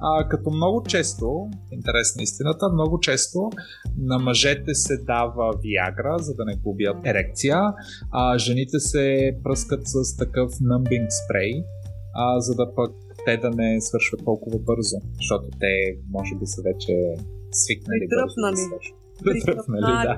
А, 0.01 0.29
като 0.29 0.51
много 0.51 0.83
често, 0.83 1.51
интересна 1.73 2.23
истината, 2.23 2.69
много 2.73 3.01
често 3.01 3.51
на 3.99 4.19
мъжете 4.19 4.75
се 4.75 4.97
дава 4.97 5.53
виагра, 5.63 6.17
за 6.19 6.35
да 6.35 6.45
не 6.45 6.57
губят 6.57 6.97
ерекция, 7.07 7.59
а 8.13 8.39
жените 8.39 8.81
се 8.81 9.37
пръскат 9.45 9.81
с 9.85 10.17
такъв 10.17 10.51
numbing 10.51 11.07
спрей, 11.25 11.53
а, 12.15 12.41
за 12.41 12.55
да 12.55 12.75
пък 12.75 12.93
те 13.27 13.37
да 13.37 13.51
не 13.51 13.81
свършват 13.81 14.21
толкова 14.25 14.59
бързо, 14.59 14.97
защото 15.17 15.45
те 15.61 15.99
може 16.11 16.35
би 16.35 16.47
са 16.47 16.63
вече 16.63 16.93
свикнали 17.53 18.07
бързо 18.09 18.51
да 18.51 18.57
свършват. 18.57 19.07
Притръпнали, 19.25 19.81
да. 19.81 20.17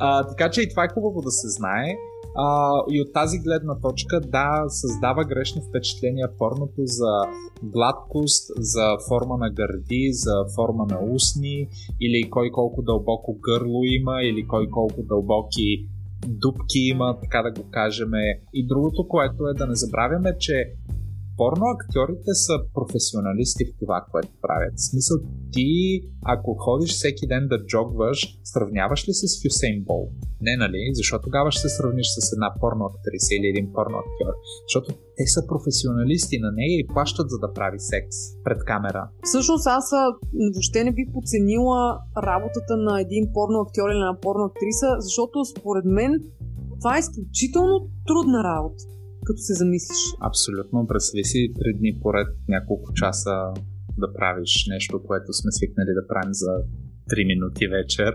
А, 0.00 0.26
така 0.26 0.50
че 0.50 0.62
и 0.62 0.68
това 0.68 0.84
е 0.84 0.94
хубаво 0.94 1.20
да 1.20 1.30
се 1.30 1.48
знае. 1.48 1.96
А, 2.36 2.72
и 2.90 3.00
от 3.00 3.12
тази 3.12 3.38
гледна 3.38 3.80
точка, 3.80 4.20
да, 4.20 4.64
създава 4.68 5.24
грешни 5.24 5.62
впечатления 5.68 6.28
порното 6.38 6.82
за 6.84 7.22
гладкост, 7.62 8.50
за 8.56 8.96
форма 9.08 9.36
на 9.36 9.50
гърди, 9.50 10.08
за 10.12 10.44
форма 10.56 10.86
на 10.90 11.14
устни, 11.14 11.68
или 12.00 12.30
кой 12.30 12.50
колко 12.50 12.82
дълбоко 12.82 13.38
гърло 13.40 13.84
има, 13.84 14.22
или 14.22 14.46
кой 14.46 14.70
колко 14.70 15.02
дълбоки 15.02 15.88
дупки 16.26 16.78
има, 16.78 17.18
така 17.22 17.42
да 17.42 17.62
го 17.62 17.68
кажем. 17.70 18.10
И 18.54 18.66
другото, 18.66 19.08
което 19.08 19.48
е 19.48 19.54
да 19.54 19.66
не 19.66 19.74
забравяме, 19.74 20.38
че 20.38 20.72
порно 21.40 21.66
актьорите 21.76 22.32
са 22.46 22.54
професионалисти 22.76 23.62
в 23.68 23.72
това, 23.80 23.98
което 24.10 24.32
правят. 24.44 24.74
В 24.76 24.86
смисъл, 24.90 25.16
ти, 25.54 25.68
ако 26.34 26.50
ходиш 26.64 26.90
всеки 26.94 27.24
ден 27.32 27.44
да 27.52 27.58
джогваш, 27.68 28.18
сравняваш 28.52 29.00
ли 29.08 29.12
се 29.18 29.26
с 29.28 29.34
Хюсейн 29.42 29.78
Бол? 29.88 30.04
Не, 30.46 30.54
нали? 30.64 30.80
Защо 30.98 31.16
тогава 31.26 31.48
ще 31.50 31.62
се 31.62 31.76
сравниш 31.76 32.08
с 32.16 32.32
една 32.36 32.50
порно 32.60 32.84
актриса 32.90 33.32
или 33.38 33.46
един 33.54 33.66
порно 33.76 33.96
актьор? 34.04 34.34
Защото 34.66 34.88
те 35.18 35.24
са 35.34 35.40
професионалисти 35.52 36.36
на 36.44 36.50
нея 36.58 36.74
и 36.78 36.88
плащат 36.92 37.26
за 37.32 37.38
да 37.44 37.52
прави 37.58 37.80
секс 37.92 38.16
пред 38.46 38.60
камера. 38.70 39.02
Всъщност 39.28 39.66
аз 39.78 39.86
въобще 40.54 40.84
не 40.84 40.92
бих 40.98 41.08
подценила 41.16 41.80
работата 42.30 42.74
на 42.86 43.00
един 43.04 43.24
порно 43.34 43.58
актьор 43.64 43.88
или 43.90 44.04
на 44.10 44.16
порно 44.24 44.44
актриса, 44.50 44.88
защото 45.06 45.36
според 45.52 45.84
мен 45.98 46.12
това 46.80 46.96
е 46.96 47.04
изключително 47.04 47.74
трудна 48.08 48.40
работа 48.44 48.84
като 49.30 49.42
се 49.48 49.54
замислиш. 49.54 50.02
Абсолютно. 50.30 50.86
Представи 50.86 51.24
си 51.24 51.40
три 51.58 51.70
дни 51.78 51.92
поред 52.02 52.30
няколко 52.48 52.88
часа 53.00 53.34
да 54.02 54.08
правиш 54.18 54.52
нещо, 54.74 55.02
което 55.08 55.32
сме 55.32 55.50
свикнали 55.52 55.92
да 55.98 56.06
правим 56.10 56.34
за 56.42 56.52
3 57.10 57.26
минути 57.32 57.64
вечер. 57.76 58.12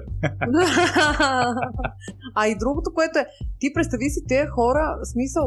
а 2.39 2.41
и 2.51 2.57
другото, 2.61 2.89
което 2.93 3.19
е, 3.19 3.25
ти 3.59 3.67
представи 3.75 4.09
си 4.09 4.21
тези 4.27 4.47
хора, 4.47 4.83
смисъл, 5.13 5.45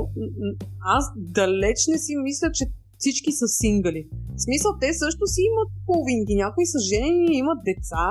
аз 0.97 1.05
далеч 1.17 1.79
не 1.93 1.99
си 1.99 2.13
мисля, 2.17 2.49
че 2.53 2.65
всички 2.99 3.33
са 3.33 3.47
сингали. 3.49 4.09
В 4.37 4.43
смисъл, 4.47 4.71
те 4.81 4.91
също 4.95 5.27
си 5.27 5.41
имат 5.51 5.71
половинки. 5.87 6.35
Някои 6.35 6.67
са 6.67 6.79
жени, 6.91 7.39
имат 7.43 7.61
деца, 7.65 8.07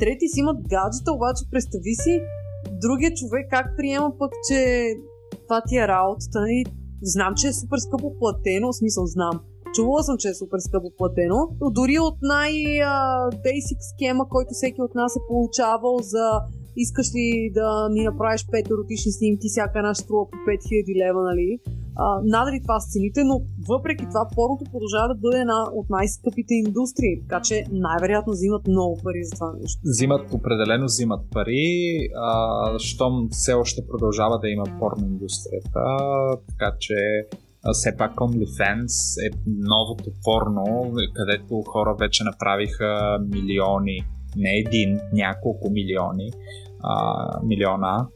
трети 0.00 0.26
си 0.32 0.40
имат 0.40 0.58
гаджета, 0.72 1.10
обаче 1.12 1.42
представи 1.52 1.94
си 2.04 2.14
другия 2.84 3.10
човек 3.14 3.46
как 3.50 3.66
приема 3.76 4.10
пък, 4.18 4.32
че 4.48 4.58
това 5.44 5.62
ти 5.68 5.76
е 5.76 5.88
работата. 5.88 6.40
И 6.48 6.64
Знам, 7.02 7.34
че 7.36 7.48
е 7.48 7.52
супер 7.52 7.78
скъпо 7.78 8.18
платено, 8.18 8.72
в 8.72 8.76
смисъл 8.76 9.06
знам. 9.06 9.40
Чувала 9.74 10.02
съм, 10.02 10.16
че 10.18 10.28
е 10.28 10.34
супер 10.34 10.58
скъпо 10.58 10.90
платено, 10.98 11.48
но 11.60 11.70
дори 11.70 11.98
от 11.98 12.18
най-бейсик 12.22 13.78
схема, 13.92 14.28
който 14.28 14.50
всеки 14.52 14.82
от 14.82 14.94
нас 14.94 15.16
е 15.16 15.26
получавал 15.28 15.96
за 16.02 16.26
искаш 16.76 17.14
ли 17.14 17.50
да 17.54 17.88
ни 17.92 18.04
направиш 18.04 18.46
5 18.46 18.70
еротични 18.70 19.12
снимки, 19.12 19.48
всяка 19.48 19.78
една 19.78 19.94
струва 19.94 20.30
по 20.30 20.36
5000 20.36 21.06
лева, 21.06 21.22
нали? 21.22 21.58
А, 21.96 22.20
надали 22.24 22.58
това 22.62 22.80
с 22.80 22.92
цените, 22.92 23.20
но 23.24 23.42
въпреки 23.68 24.04
това 24.12 24.28
порното 24.34 24.64
продължава 24.72 25.08
да 25.08 25.20
бъде 25.20 25.38
една 25.38 25.60
от 25.72 25.86
най-скъпите 25.90 26.54
индустрии, 26.54 27.20
така 27.22 27.40
че 27.42 27.64
най-вероятно 27.72 28.32
взимат 28.32 28.66
много 28.66 29.00
пари 29.04 29.24
за 29.24 29.30
това 29.30 29.52
нещо. 29.60 29.80
Взимат, 29.84 30.32
определено 30.32 30.84
взимат 30.84 31.20
пари, 31.32 31.98
а, 32.16 32.34
щом 32.78 33.28
все 33.30 33.52
още 33.54 33.86
продължава 33.90 34.38
да 34.38 34.48
има 34.48 34.64
порно 34.78 35.06
индустрията, 35.06 35.80
така 36.48 36.72
че 36.80 36.94
все 37.72 37.96
пак 37.96 38.14
OnlyFans 38.14 39.26
е 39.26 39.30
новото 39.46 40.10
порно, 40.24 40.92
където 41.14 41.62
хора 41.62 41.96
вече 42.00 42.24
направиха 42.24 43.18
милиони, 43.34 43.98
не 44.36 44.50
един, 44.66 45.00
няколко 45.12 45.70
милиони, 45.70 46.30
а, 46.82 47.40
милиона 47.44 48.06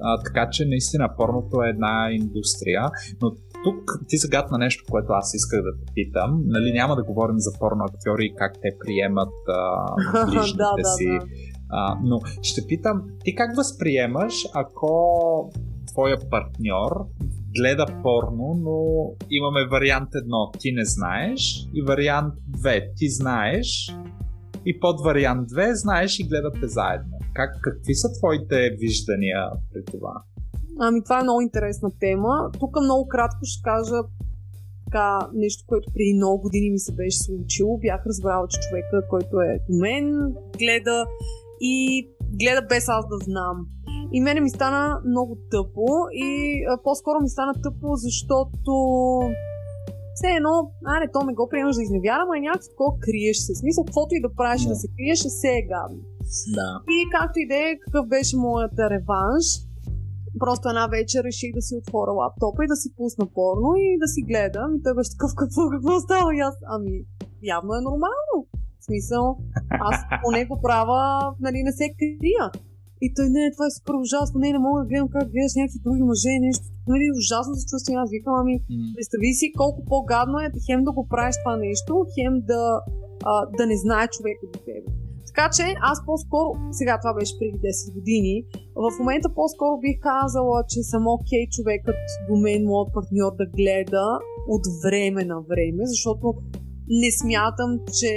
а, 0.00 0.22
така 0.22 0.50
че 0.50 0.64
наистина 0.64 1.08
порното 1.16 1.62
е 1.62 1.68
една 1.68 2.08
индустрия, 2.12 2.90
но 3.22 3.30
тук 3.64 3.98
ти 4.08 4.16
загадна 4.16 4.58
нещо, 4.58 4.84
което 4.90 5.12
аз 5.12 5.34
исках 5.34 5.62
да 5.62 5.72
те 5.78 5.92
питам. 5.94 6.42
Нали, 6.46 6.72
няма 6.72 6.96
да 6.96 7.04
говорим 7.04 7.38
за 7.38 7.58
порно 7.58 7.84
актьори 7.84 8.24
и 8.24 8.34
как 8.36 8.52
те 8.62 8.76
приемат 8.84 9.34
а, 9.48 10.26
ближните 10.30 10.82
да, 10.82 10.88
си. 10.88 11.06
Да, 11.06 11.18
да. 11.18 11.30
А, 11.70 11.98
но 12.04 12.20
ще 12.42 12.66
питам, 12.66 13.02
ти 13.24 13.34
как 13.34 13.56
възприемаш, 13.56 14.34
ако 14.54 15.52
твоя 15.86 16.16
партньор 16.30 17.06
гледа 17.58 17.86
порно, 18.02 18.60
но 18.62 18.82
имаме 19.30 19.66
вариант 19.70 20.08
едно, 20.14 20.50
ти 20.58 20.72
не 20.72 20.84
знаеш, 20.84 21.68
и 21.74 21.82
вариант 21.82 22.34
2, 22.50 22.82
ти 22.96 23.08
знаеш, 23.08 23.96
и 24.66 24.80
под 24.80 25.04
вариант 25.04 25.48
2 25.48 25.72
знаеш 25.72 26.18
и 26.18 26.28
гледате 26.28 26.66
заедно. 26.66 27.17
Как, 27.38 27.50
какви 27.62 27.94
са 27.94 28.08
твоите 28.18 28.58
виждания 28.80 29.40
при 29.72 29.84
това? 29.92 30.14
Ами 30.80 31.04
това 31.04 31.20
е 31.20 31.22
много 31.22 31.40
интересна 31.40 31.90
тема. 32.00 32.50
Тук 32.60 32.72
много 32.82 33.08
кратко 33.08 33.40
ще 33.42 33.62
кажа 33.62 33.98
така, 34.84 35.28
нещо, 35.34 35.64
което 35.66 35.92
преди 35.94 36.14
много 36.14 36.42
години 36.42 36.70
ми 36.70 36.78
се 36.78 36.92
беше 36.92 37.18
случило. 37.18 37.78
Бях 37.78 38.06
разбрала, 38.06 38.46
че 38.48 38.60
човека, 38.60 39.08
който 39.08 39.40
е 39.40 39.58
до 39.68 39.74
мен, 39.84 40.04
гледа 40.58 41.06
и 41.60 41.74
гледа 42.40 42.62
без 42.68 42.88
аз 42.88 43.04
да 43.08 43.18
знам. 43.24 43.56
И 44.12 44.20
мене 44.20 44.40
ми 44.40 44.50
стана 44.50 45.00
много 45.06 45.38
тъпо 45.50 45.86
и 46.12 46.30
а, 46.70 46.82
по-скоро 46.82 47.18
ми 47.22 47.28
стана 47.28 47.54
тъпо, 47.62 47.88
защото 47.96 48.72
все 50.14 50.28
едно, 50.36 50.54
аре, 50.94 51.06
то 51.12 51.20
ме 51.24 51.34
го 51.34 51.48
приемаш 51.50 51.76
да 51.76 51.82
изневяра, 51.82 52.22
ама 52.22 52.40
някакво 52.40 52.68
такова 52.68 52.92
криеш 53.00 53.36
се. 53.36 53.54
Смисъл, 53.54 53.84
каквото 53.84 54.14
и 54.14 54.20
да 54.20 54.34
правиш 54.34 54.62
да, 54.62 54.74
се 54.74 54.88
криеш, 54.96 55.20
е 55.20 55.28
все 55.28 55.48
е 55.48 55.68
гадно. 55.72 56.02
Да. 56.58 56.70
И 56.96 56.98
както 57.16 57.38
и 57.38 57.48
да 57.48 57.54
е, 57.54 57.78
какъв 57.84 58.08
беше 58.08 58.36
моят 58.36 58.72
реванш, 58.78 59.46
Просто 60.38 60.68
една 60.68 60.86
вечер 60.86 61.20
реших 61.24 61.50
да 61.54 61.62
си 61.62 61.74
отворя 61.80 62.12
лаптопа 62.12 62.64
и 62.64 62.72
да 62.72 62.76
си 62.76 62.88
пусна 62.96 63.26
порно 63.38 63.70
и 63.76 63.98
да 64.02 64.08
си 64.14 64.20
гледам. 64.28 64.70
И 64.76 64.82
той 64.82 64.94
беше 64.94 65.10
такъв, 65.10 65.30
какво, 65.40 65.62
какво 65.74 66.00
става? 66.00 66.28
И 66.36 66.40
аз, 66.48 66.54
ами, 66.74 66.94
явно 67.42 67.70
е 67.74 67.86
нормално. 67.88 68.36
В 68.80 68.84
смисъл, 68.88 69.24
аз 69.88 69.96
по 70.22 70.30
него 70.38 70.54
права, 70.66 71.00
нали, 71.40 71.58
не 71.68 71.72
се 71.72 71.86
крия. 71.98 72.44
И 73.04 73.06
той, 73.14 73.26
не, 73.34 73.52
това 73.54 73.66
е 73.66 73.76
супер 73.76 73.94
ужасно, 74.04 74.40
не, 74.40 74.52
не 74.52 74.64
мога 74.66 74.80
да 74.80 74.88
гледам 74.90 75.08
как 75.14 75.24
гледаш 75.34 75.54
някакви 75.56 75.84
други 75.86 76.02
мъже, 76.10 76.34
нещо. 76.46 76.64
Нали, 76.92 77.06
ужасно 77.20 77.54
се 77.54 77.66
чувствам. 77.70 77.96
Аз 78.02 78.10
викам, 78.16 78.34
ами, 78.42 78.54
mm. 78.60 78.94
представи 78.96 79.30
си 79.40 79.46
колко 79.60 79.80
по-гадно 79.90 80.36
е 80.40 80.48
хем 80.66 80.80
да 80.84 80.92
го 80.92 81.02
правиш 81.12 81.36
това 81.42 81.56
нещо, 81.56 81.92
хем 82.14 82.34
да, 82.50 82.62
а, 83.30 83.32
да 83.58 83.66
не 83.66 83.76
знае 83.84 84.08
човека 84.16 84.44
до 84.52 84.58
тебе. 84.68 84.97
Така 85.38 85.50
че 85.56 85.66
аз 85.92 85.98
по-скоро, 86.06 86.48
сега 86.78 86.94
това 87.02 87.12
беше 87.18 87.38
преди 87.38 87.58
10 87.58 87.94
години, 87.96 88.34
в 88.74 88.90
момента 88.98 89.28
по-скоро 89.34 89.74
бих 89.86 89.96
казала, 90.12 90.58
че 90.72 90.80
съм 90.82 91.02
окей 91.06 91.44
okay, 91.44 91.50
човекът 91.56 92.00
до 92.28 92.34
мен, 92.44 92.60
моят 92.64 92.88
партньор 92.96 93.32
да 93.40 93.46
гледа 93.58 94.06
от 94.54 94.64
време 94.84 95.22
на 95.32 95.38
време, 95.50 95.82
защото 95.94 96.26
не 97.02 97.10
смятам, 97.20 97.70
че 97.98 98.12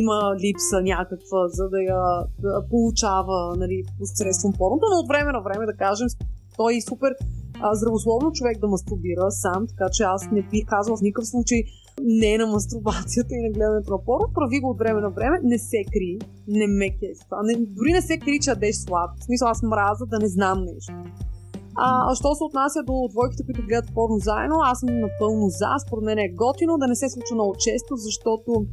има 0.00 0.18
липса 0.42 0.78
някаква, 0.92 1.40
за 1.58 1.64
да 1.74 1.80
я 1.94 2.02
да 2.44 2.52
получава 2.70 3.38
нали, 3.62 3.78
посредством 3.98 4.52
порното, 4.58 4.84
но 4.92 4.96
от 5.02 5.08
време 5.08 5.30
на 5.32 5.40
време, 5.46 5.66
да 5.66 5.76
кажем, 5.84 6.08
той 6.56 6.76
е 6.76 6.86
супер 6.90 7.12
а, 7.60 7.74
здравословно 7.74 8.32
човек 8.32 8.58
да 8.58 8.68
мастурбира 8.68 9.26
сам, 9.30 9.66
така 9.68 9.86
че 9.92 10.02
аз 10.02 10.20
не 10.32 10.42
бих 10.42 10.64
казал 10.66 10.96
в 10.96 11.02
никакъв 11.02 11.28
случай 11.28 11.60
не 12.02 12.38
на 12.38 12.46
мастурбацията 12.46 13.34
и 13.34 13.42
на 13.42 13.50
гледането 13.52 13.90
на 13.90 14.32
прави 14.34 14.60
го 14.60 14.70
от 14.70 14.78
време 14.78 15.00
на 15.00 15.10
време, 15.10 15.40
не 15.42 15.58
се 15.58 15.84
кри, 15.92 16.18
не 16.48 16.66
ме 16.66 16.90
това. 17.24 17.42
Не, 17.42 17.54
дори 17.54 17.92
не 17.92 18.02
се 18.02 18.18
кри, 18.18 18.38
че 18.42 18.50
адеш 18.50 18.76
слаб. 18.76 19.10
В 19.20 19.24
смисъл 19.24 19.48
аз 19.48 19.62
мраза 19.62 20.06
да 20.06 20.18
не 20.18 20.28
знам 20.28 20.64
нещо. 20.64 20.92
А, 21.76 22.12
а 22.12 22.14
що 22.14 22.34
се 22.34 22.44
отнася 22.44 22.82
до 22.82 23.08
двойките, 23.10 23.44
които 23.44 23.66
гледат 23.68 23.94
порно 23.94 24.18
заедно, 24.18 24.56
аз 24.62 24.80
съм 24.80 25.00
напълно 25.00 25.48
за. 25.48 25.72
Според 25.86 26.04
мен 26.04 26.18
е 26.18 26.28
готино 26.28 26.78
да 26.78 26.86
не 26.86 26.96
се 26.96 27.08
случва 27.08 27.34
много 27.34 27.54
често, 27.58 27.96
защото 27.96 28.66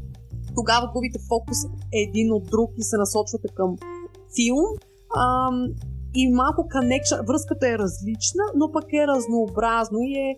тогава 0.56 0.92
губите 0.94 1.20
фокус 1.30 1.58
един 1.94 2.32
от 2.32 2.44
друг 2.44 2.70
и 2.78 2.84
се 2.84 2.98
насочвате 2.98 3.48
към 3.56 3.76
филм. 4.36 4.66
А, 5.16 5.50
и 6.16 6.32
малко 6.32 6.62
connection, 6.76 7.28
връзката 7.28 7.70
е 7.70 7.78
различна, 7.78 8.44
но 8.56 8.72
пък 8.72 8.94
е 8.94 9.08
разнообразно 9.08 9.98
и 10.02 10.14
е 10.14 10.38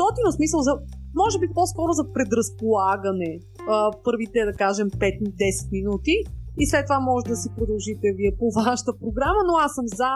готино 0.00 0.32
смисъл 0.32 0.60
за 0.60 0.72
може 1.16 1.38
би 1.38 1.48
по-скоро 1.54 1.92
за 1.92 2.12
предразполагане 2.12 3.40
а, 3.68 3.90
първите, 4.04 4.44
да 4.44 4.52
кажем, 4.52 4.90
5-10 4.90 5.72
минути 5.72 6.14
и 6.60 6.66
след 6.66 6.86
това 6.86 7.00
може 7.00 7.24
да 7.26 7.36
си 7.36 7.48
продължите 7.56 8.06
вие 8.16 8.32
по 8.38 8.50
вашата 8.50 8.92
програма, 9.02 9.40
но 9.46 9.54
аз 9.64 9.74
съм 9.74 9.86
за 9.86 10.10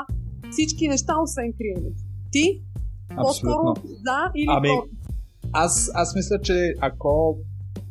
всички 0.51 0.89
неща, 0.89 1.13
освен 1.23 1.53
криенето. 1.59 2.03
Ти? 2.33 2.63
По-скоро 3.17 3.75
да 4.09 4.33
или 4.37 4.47
ами, 4.49 4.69
аз, 5.53 5.91
аз 5.95 6.15
мисля, 6.15 6.41
че 6.43 6.75
ако 6.81 7.39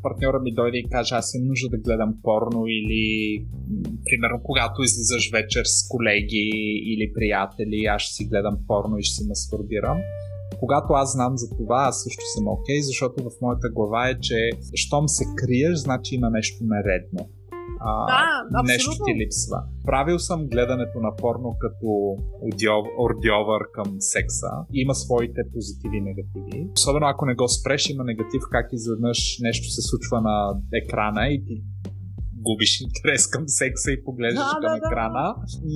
партньора 0.03 0.39
ми 0.39 0.53
дойде 0.53 0.77
и 0.77 0.89
каже, 0.89 1.15
аз 1.15 1.33
имам 1.33 1.47
нужда 1.47 1.69
да 1.69 1.77
гледам 1.77 2.13
порно 2.23 2.67
или 2.67 3.03
примерно 4.05 4.39
когато 4.43 4.81
излизаш 4.81 5.31
вечер 5.31 5.63
с 5.65 5.87
колеги 5.89 6.49
или 6.85 7.13
приятели, 7.13 7.85
аз 7.85 8.01
ще 8.01 8.13
си 8.13 8.25
гледам 8.25 8.57
порно 8.67 8.97
и 8.97 9.03
ще 9.03 9.15
си 9.15 9.27
мастурбирам 9.27 9.97
когато 10.59 10.93
аз 10.93 11.11
знам 11.11 11.37
за 11.37 11.49
това, 11.57 11.85
аз 11.87 12.03
също 12.03 12.23
съм 12.35 12.47
окей, 12.47 12.79
okay, 12.79 12.81
защото 12.81 13.23
в 13.23 13.41
моята 13.41 13.67
глава 13.75 14.09
е, 14.09 14.19
че 14.19 14.49
щом 14.73 15.07
се 15.07 15.23
криеш, 15.37 15.77
значи 15.77 16.15
има 16.15 16.29
нещо 16.29 16.63
нередно. 16.63 17.29
А, 17.81 17.91
да, 18.51 18.63
нещо 18.63 18.91
ти 19.05 19.11
липсва. 19.15 19.63
Правил 19.85 20.19
съм 20.19 20.47
гледането 20.47 20.99
на 20.99 21.15
порно 21.15 21.55
като 21.59 21.89
ордьовър 23.05 23.61
към 23.73 23.95
секса. 23.99 24.47
Има 24.73 24.95
своите 24.95 25.41
позитиви 25.53 25.97
и 25.97 26.01
негативи. 26.01 26.69
Особено 26.77 27.07
ако 27.07 27.25
не 27.25 27.35
го 27.35 27.47
спреш, 27.47 27.89
има 27.89 28.03
негатив 28.03 28.41
как 28.51 28.67
изведнъж 28.73 29.37
нещо 29.41 29.65
се 29.69 29.81
случва 29.81 30.21
на 30.21 30.59
екрана 30.83 31.27
и 31.27 31.45
ти 31.45 31.63
губиш 32.47 32.81
интерес 32.81 33.27
към 33.27 33.43
секса 33.47 33.91
и 33.91 34.03
поглеждаш 34.03 34.49
да, 34.53 34.59
към 34.63 34.73
да, 34.73 34.77
екрана. 34.77 35.25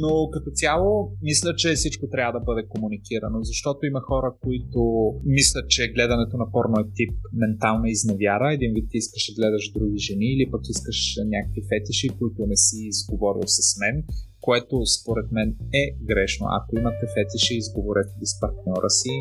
Но 0.04 0.30
като 0.34 0.50
цяло, 0.62 0.92
мисля, 1.22 1.52
че 1.56 1.74
всичко 1.74 2.06
трябва 2.14 2.40
да 2.40 2.46
бъде 2.50 2.64
комуникирано, 2.74 3.40
защото 3.44 3.86
има 3.86 4.02
хора, 4.02 4.30
които 4.44 4.82
мислят, 5.26 5.66
че 5.70 5.92
гледането 5.96 6.38
на 6.38 6.52
порно 6.52 6.76
е 6.80 6.92
тип 6.98 7.14
ментална 7.42 7.90
изневяра. 7.90 8.54
Един 8.54 8.72
вид 8.76 8.86
ти 8.92 8.98
искаш 8.98 9.24
да 9.28 9.36
гледаш 9.40 9.72
други 9.76 9.98
жени 9.98 10.28
или 10.36 10.52
пък 10.52 10.62
искаш 10.70 11.00
някакви 11.36 11.62
фетиши, 11.72 12.08
които 12.20 12.40
не 12.52 12.58
си 12.66 12.78
изговорил 12.94 13.48
с 13.48 13.80
мен 13.82 14.04
което 14.46 14.76
според 14.98 15.28
мен 15.32 15.50
е 15.82 15.84
грешно. 16.10 16.46
Ако 16.58 16.70
имате 16.80 17.06
фетиши, 17.16 17.54
изговорете 17.58 18.14
ги 18.20 18.26
с 18.26 18.40
партньора 18.40 18.90
си, 18.90 19.14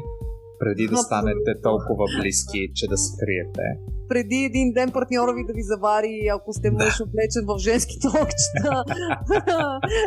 преди 0.63 0.87
да 0.87 0.97
станете 0.97 1.51
толкова 1.63 2.05
близки, 2.21 2.61
че 2.75 2.85
да 2.93 2.97
се 2.97 3.11
криете. 3.21 3.67
Преди 4.09 4.39
един 4.51 4.73
ден 4.73 4.89
партньора 4.93 5.33
ви 5.35 5.45
да 5.47 5.53
ви 5.59 5.63
завари, 5.63 6.15
ако 6.37 6.53
сте 6.53 6.71
мъж 6.71 6.95
да. 6.99 7.05
облечен 7.05 7.45
в 7.51 7.53
женски 7.67 7.97
токчета. 8.07 8.75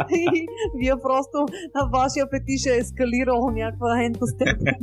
и 0.21 0.47
вие 0.79 0.95
просто, 1.07 1.37
вашия 1.93 2.25
петиш 2.29 2.65
е 2.65 2.77
ескалирал 2.77 3.41
някаква 3.61 4.03
ента 4.03 4.25
степен. 4.33 4.75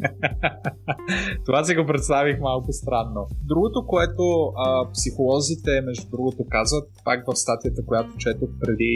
Това 1.46 1.64
си 1.64 1.74
го 1.74 1.86
представих 1.86 2.40
малко 2.40 2.72
странно. 2.72 3.22
Другото, 3.50 3.86
което 3.86 4.24
а, 4.56 4.66
психолозите, 4.92 5.80
между 5.88 6.06
другото, 6.10 6.40
казват, 6.50 6.86
пак 7.04 7.18
в 7.26 7.36
статията, 7.36 7.80
която 7.86 8.16
четох 8.16 8.50
преди 8.60 8.94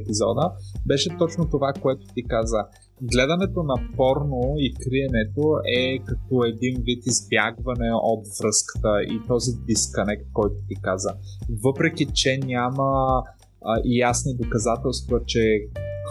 епизода, 0.00 0.52
беше 0.86 1.08
точно 1.18 1.50
това, 1.50 1.72
което 1.82 2.02
ти 2.14 2.22
каза 2.34 2.60
гледането 3.02 3.62
на 3.62 3.74
порно 3.96 4.54
и 4.58 4.74
криенето 4.74 5.58
е 5.78 5.98
като 5.98 6.44
един 6.44 6.82
вид 6.82 7.06
избягване 7.06 7.90
от 7.92 8.24
връзката 8.40 9.02
и 9.02 9.20
този 9.28 9.50
дисконект, 9.66 10.26
който 10.32 10.56
ти 10.68 10.74
каза. 10.82 11.10
Въпреки, 11.64 12.06
че 12.14 12.38
няма 12.44 13.22
а, 13.64 13.80
ясни 13.84 14.36
доказателства, 14.36 15.20
че 15.26 15.40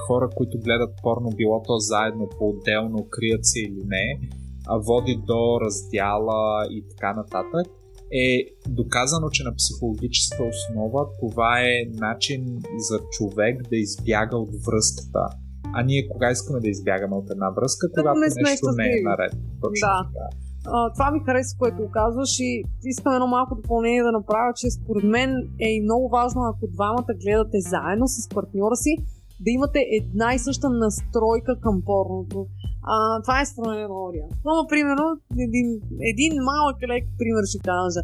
хора, 0.07 0.29
които 0.35 0.59
гледат 0.59 0.93
порно, 1.03 1.29
било 1.37 1.63
то 1.63 1.77
заедно, 1.77 2.29
по-отделно, 2.39 3.07
крият 3.09 3.45
се 3.45 3.59
или 3.59 3.81
не, 3.85 4.29
а 4.67 4.77
води 4.77 5.21
до 5.27 5.61
раздяла 5.61 6.67
и 6.71 6.83
така 6.89 7.13
нататък, 7.13 7.67
е 8.11 8.45
доказано, 8.69 9.29
че 9.29 9.43
на 9.43 9.55
психологическа 9.55 10.43
основа 10.43 11.07
това 11.19 11.61
е 11.61 11.85
начин 11.93 12.61
за 12.77 12.99
човек 13.11 13.69
да 13.69 13.75
избяга 13.75 14.37
от 14.37 14.49
връзката 14.65 15.44
а 15.75 15.83
ние 15.83 16.07
кога 16.11 16.31
искаме 16.31 16.59
да 16.59 16.69
избягаме 16.69 17.15
от 17.15 17.29
една 17.29 17.49
връзка, 17.49 17.87
когато 17.95 18.19
не 18.19 18.27
нещо 18.49 18.67
не 18.81 18.87
е 18.97 19.01
наред. 19.09 19.31
Точно 19.61 19.87
да. 19.87 19.97
Така. 20.13 20.27
А, 20.67 20.93
това 20.93 21.11
ми 21.11 21.19
хареса, 21.25 21.55
което 21.59 21.91
казваш 21.91 22.39
и 22.39 22.63
искам 22.83 23.13
едно 23.13 23.27
малко 23.27 23.55
допълнение 23.55 24.03
да 24.03 24.11
направя, 24.11 24.53
че 24.55 24.71
според 24.71 25.03
мен 25.03 25.29
е 25.59 25.69
и 25.75 25.81
много 25.81 26.09
важно, 26.09 26.41
ако 26.41 26.67
двамата 26.67 27.13
гледате 27.23 27.57
заедно 27.59 28.07
с 28.07 28.29
партньора 28.29 28.75
си, 28.75 28.97
да 29.45 29.49
имате 29.51 29.79
една 29.99 30.33
и 30.33 30.39
съща 30.39 30.69
настройка 30.69 31.59
към 31.59 31.81
порното. 31.85 32.47
А, 32.83 33.21
това 33.21 33.41
е 33.41 33.45
мен 33.45 33.63
теория. 33.63 34.25
Но, 34.45 34.51
примерно, 34.69 35.07
един, 35.47 35.67
един 36.11 36.33
малък 36.43 36.77
лек 36.89 37.03
пример 37.19 37.43
ще 37.51 37.59
кажа. 37.69 38.01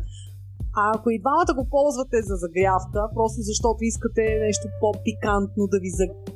А 0.76 0.92
ако 0.96 1.10
и 1.10 1.20
двамата 1.20 1.54
го 1.56 1.70
ползвате 1.70 2.18
за 2.22 2.36
загрявка, 2.36 3.00
просто 3.16 3.42
защото 3.42 3.80
искате 3.82 4.40
нещо 4.46 4.68
по-пикантно 4.82 5.68
да 5.68 5.78
ви 5.80 5.90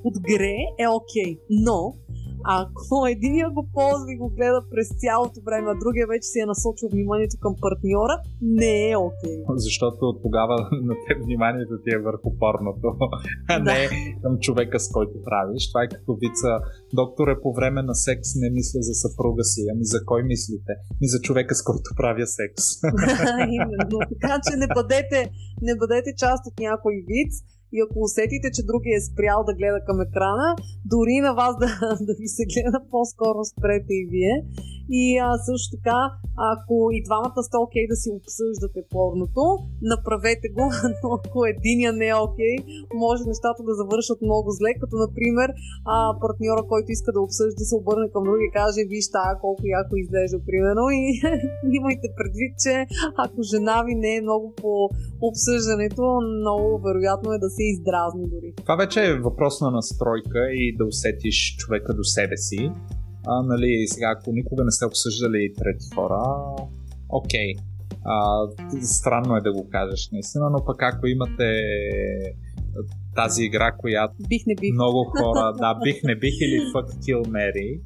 подгре, 0.04 0.56
е 0.84 0.88
окей. 0.88 1.32
Okay. 1.36 1.40
Но 1.50 1.94
ако 2.60 3.08
единия 3.16 3.48
го 3.58 3.64
ползва 3.74 4.10
и 4.14 4.18
го 4.18 4.30
гледа 4.38 4.62
през 4.72 4.88
цялото 5.02 5.38
време, 5.48 5.68
а 5.74 5.76
другия 5.84 6.06
вече 6.14 6.28
си 6.32 6.40
е 6.40 6.52
насочил 6.52 6.88
вниманието 6.90 7.38
към 7.44 7.54
партньора, 7.66 8.16
не 8.42 8.90
е 8.92 8.98
окей. 8.98 9.38
Okay. 9.42 9.58
Защото 9.66 10.04
тогава 10.26 10.56
на 10.90 10.96
теб 11.06 11.18
вниманието 11.26 11.74
ти 11.84 11.90
е 11.96 12.06
върху 12.08 12.30
порното, 12.42 12.88
а 13.54 13.60
да. 13.60 13.72
не 13.74 13.82
към 14.24 14.34
човека 14.46 14.78
с 14.80 14.88
който 14.96 15.16
правиш. 15.28 15.62
Това 15.72 15.82
е 15.84 15.92
като 15.96 16.12
вица, 16.24 16.50
доктор 16.94 17.26
е 17.28 17.42
по 17.44 17.54
време 17.54 17.82
на 17.90 17.96
секс 17.96 18.30
не 18.42 18.50
мисля 18.58 18.80
за 18.88 18.94
съпруга 19.04 19.44
си. 19.44 19.62
Ами 19.72 19.86
за 19.94 20.00
кой 20.06 20.22
мислите? 20.24 20.72
Ми 21.02 21.08
за 21.14 21.20
човека 21.26 21.56
с 21.56 21.64
който 21.64 21.90
правя 22.00 22.28
секс. 22.40 22.64
Именно. 23.58 23.98
Така 24.14 24.36
че 24.46 24.54
не 24.64 24.68
бъдете, 24.78 25.20
не 25.62 25.74
бъдете 25.82 26.10
част 26.24 26.42
от 26.50 26.56
някой 26.60 26.96
вид 27.12 27.32
и 27.76 27.78
ако 27.86 27.98
усетите, 28.08 28.48
че 28.56 28.68
другия 28.72 28.96
е 28.98 29.08
спрял 29.10 29.40
да 29.48 29.54
гледа 29.60 29.80
към 29.88 29.98
екрана, 30.08 30.48
дори 30.94 31.18
на 31.28 31.32
вас 31.42 31.54
да, 31.62 31.70
да 32.08 32.14
ви 32.22 32.28
се 32.36 32.44
гледа, 32.52 32.80
по-скоро 32.94 33.40
спрете 33.54 33.94
и 34.02 34.08
вие. 34.12 34.36
И 34.90 35.04
а, 35.18 35.28
също 35.48 35.68
така, 35.78 36.00
ако 36.54 36.76
и 36.98 37.00
двамата 37.08 37.40
сте 37.44 37.58
окей 37.58 37.84
okay 37.84 37.92
да 37.94 37.98
си 38.02 38.10
обсъждате 38.20 38.80
порното, 38.94 39.44
направете 39.94 40.48
го, 40.56 40.66
но 41.02 41.08
ако 41.18 41.38
единия 41.54 41.92
не 42.02 42.08
е 42.14 42.22
окей, 42.28 42.56
okay, 42.56 42.58
може 43.04 43.32
нещата 43.34 43.62
да 43.70 43.74
завършат 43.82 44.20
много 44.28 44.48
зле, 44.58 44.72
като 44.82 44.96
например 45.06 45.50
а, 45.94 45.96
партньора, 46.24 46.64
който 46.72 46.88
иска 46.92 47.10
да 47.16 47.22
обсъжда, 47.28 47.56
да 47.62 47.66
се 47.70 47.76
обърне 47.82 48.08
към 48.14 48.24
други 48.28 48.46
и 48.48 48.56
каже, 48.60 48.82
виж 48.94 49.06
тая 49.18 49.34
колко 49.44 49.64
яко 49.80 49.94
изглежда, 49.96 50.38
примерно, 50.50 50.84
и 51.00 51.02
имайте 51.80 52.08
предвид, 52.20 52.52
че 52.64 52.74
ако 53.26 53.40
жена 53.52 53.78
ви 53.88 53.94
не 54.04 54.12
е 54.16 54.26
много 54.28 54.48
по 54.62 54.74
обсъждането, 55.30 56.04
много 56.42 56.68
вероятно 56.88 57.28
е 57.34 57.44
да 57.46 57.50
се 57.56 57.64
издразни 57.74 58.26
дори. 58.34 58.50
Това 58.66 58.76
вече 58.84 59.00
е 59.06 59.20
въпрос 59.30 59.62
на 59.62 59.70
настройка 59.72 60.40
и 60.62 60.76
да 60.78 60.84
усетиш 60.86 61.38
човека 61.62 61.94
до 61.94 62.04
себе 62.04 62.38
си 62.38 62.72
А, 63.28 63.42
нали, 63.42 63.86
сега, 63.88 64.16
ако 64.18 64.32
никога 64.32 64.64
не 64.64 64.72
сте 64.72 64.86
обсъждали 64.86 65.54
трети 65.58 65.96
хора, 65.96 66.22
окей. 67.10 67.54
А, 68.06 68.48
странно 68.82 69.36
е 69.36 69.42
да 69.42 69.54
го 69.54 69.70
кажеш, 69.70 70.10
наистина, 70.12 70.50
но 70.50 70.66
пък 70.66 70.84
ако 70.84 71.08
имате 71.08 71.62
тази 73.16 73.44
игра, 73.44 73.72
която 73.72 74.16
бих 74.30 74.46
не 74.48 74.56
бих. 74.56 74.74
много 74.74 75.04
хора, 75.18 75.54
да, 75.58 75.80
бих 75.84 76.04
не 76.04 76.16
бих 76.16 76.34
или 76.42 76.58
Fuck 76.74 76.88
Kill 77.04 77.22
Mary, 77.28 77.82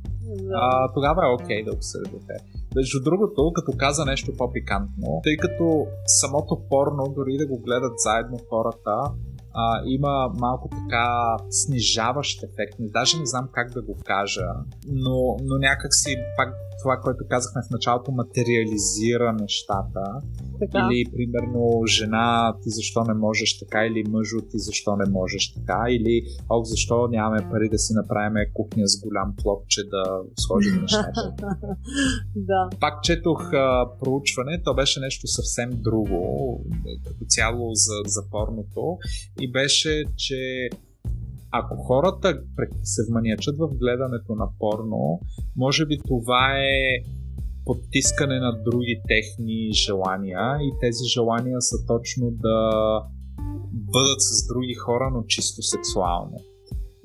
а, 0.55 0.93
тогава 0.93 1.21
е 1.25 1.33
окей 1.33 1.61
okay 1.61 1.65
да 1.65 1.71
обсъдите. 1.71 2.33
Между 2.75 2.99
другото, 3.03 3.51
като 3.53 3.71
каза 3.77 4.05
нещо 4.05 4.31
по-пикантно, 4.37 5.21
тъй 5.23 5.37
като 5.37 5.85
самото 6.05 6.61
порно, 6.69 7.13
дори 7.15 7.37
да 7.37 7.47
го 7.47 7.59
гледат 7.59 7.93
заедно 7.97 8.37
хората, 8.49 8.95
а, 9.53 9.81
има 9.85 10.31
малко 10.39 10.69
така 10.69 11.37
снижаващ 11.49 12.43
ефект. 12.43 12.75
Даже 12.79 13.19
не 13.19 13.25
знам 13.25 13.49
как 13.51 13.71
да 13.71 13.81
го 13.81 13.97
кажа, 14.05 14.47
но, 14.87 15.37
но 15.41 15.57
някак 15.57 15.95
си 15.95 16.15
пак 16.37 16.53
това, 16.83 16.99
което 17.03 17.23
казахме 17.29 17.61
в 17.67 17.71
началото, 17.71 18.11
материализира 18.11 19.33
нещата. 19.33 20.03
Така. 20.59 20.87
Или, 20.91 21.11
примерно, 21.11 21.81
жена, 21.87 22.55
ти 22.63 22.69
защо 22.69 23.03
не 23.03 23.13
можеш 23.13 23.59
така, 23.59 23.85
или 23.85 24.03
мъжо, 24.09 24.37
ти 24.41 24.59
защо 24.59 24.95
не 24.95 25.11
можеш 25.11 25.53
така, 25.53 25.85
или 25.89 26.23
ох, 26.49 26.63
защо 26.65 27.07
нямаме 27.07 27.49
пари 27.51 27.69
да 27.69 27.77
си 27.77 27.93
направим 27.93 28.33
кухня 28.53 28.87
с 28.87 29.01
голям 29.01 29.35
плопче 29.43 29.83
да 29.83 30.03
сложим 30.39 30.75
нещата. 30.81 31.35
да. 32.35 32.69
Пак 32.79 33.03
четох 33.03 33.53
а, 33.53 33.89
проучване, 33.99 34.61
то 34.63 34.73
беше 34.73 34.99
нещо 34.99 35.27
съвсем 35.27 35.69
друго, 35.73 36.61
като 37.07 37.25
цяло 37.27 37.69
за, 37.73 37.93
за 38.05 38.21
порното, 38.31 38.97
и 39.39 39.51
беше, 39.51 40.03
че 40.17 40.69
ако 41.51 41.75
хората 41.75 42.41
се 42.83 43.01
вманячат 43.09 43.57
в 43.57 43.67
гледането 43.67 44.35
на 44.35 44.47
порно, 44.59 45.19
може 45.55 45.85
би 45.85 45.97
това 46.07 46.57
е 46.57 47.03
потискане 47.65 48.39
на 48.39 48.63
други 48.63 49.01
техни 49.07 49.69
желания 49.73 50.57
и 50.61 50.69
тези 50.81 51.03
желания 51.13 51.61
са 51.61 51.75
точно 51.87 52.31
да 52.31 52.59
бъдат 53.71 54.21
с 54.21 54.47
други 54.47 54.73
хора, 54.73 55.09
но 55.13 55.23
чисто 55.23 55.61
сексуално. 55.61 56.37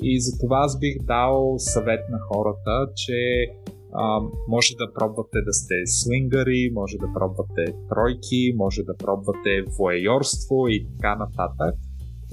И 0.03 0.21
за 0.21 0.39
това 0.39 0.59
аз 0.59 0.79
бих 0.79 0.97
дал 1.03 1.55
съвет 1.59 2.01
на 2.11 2.19
хората, 2.19 2.93
че 2.97 3.47
а, 3.93 4.21
може 4.49 4.75
да 4.75 4.93
пробвате 4.95 5.39
да 5.47 5.53
сте 5.53 5.75
свингари, 5.85 6.71
може 6.75 6.97
да 6.99 7.13
пробвате 7.15 7.65
тройки, 7.89 8.55
може 8.57 8.83
да 8.83 8.97
пробвате 8.97 9.65
воейорство 9.79 10.69
и 10.69 10.87
така 10.87 11.17
нататък 11.17 11.75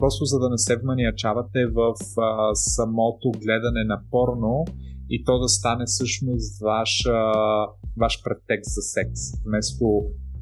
просто 0.02 0.26
за 0.26 0.38
да 0.40 0.50
не 0.50 0.58
се 0.58 0.74
вманиячавате 0.82 1.60
в 1.80 1.94
а, 2.22 2.56
самото 2.56 3.28
гледане 3.44 3.84
на 3.94 3.98
порно 4.12 4.66
и 5.10 5.18
то 5.26 5.34
да 5.40 5.50
стане 5.58 5.84
всъщност 5.88 6.62
ваш, 6.62 6.92
а, 7.06 7.34
ваш 8.02 8.14
претекст 8.24 8.72
за 8.78 8.84
секс, 8.96 9.20
вместо 9.46 9.86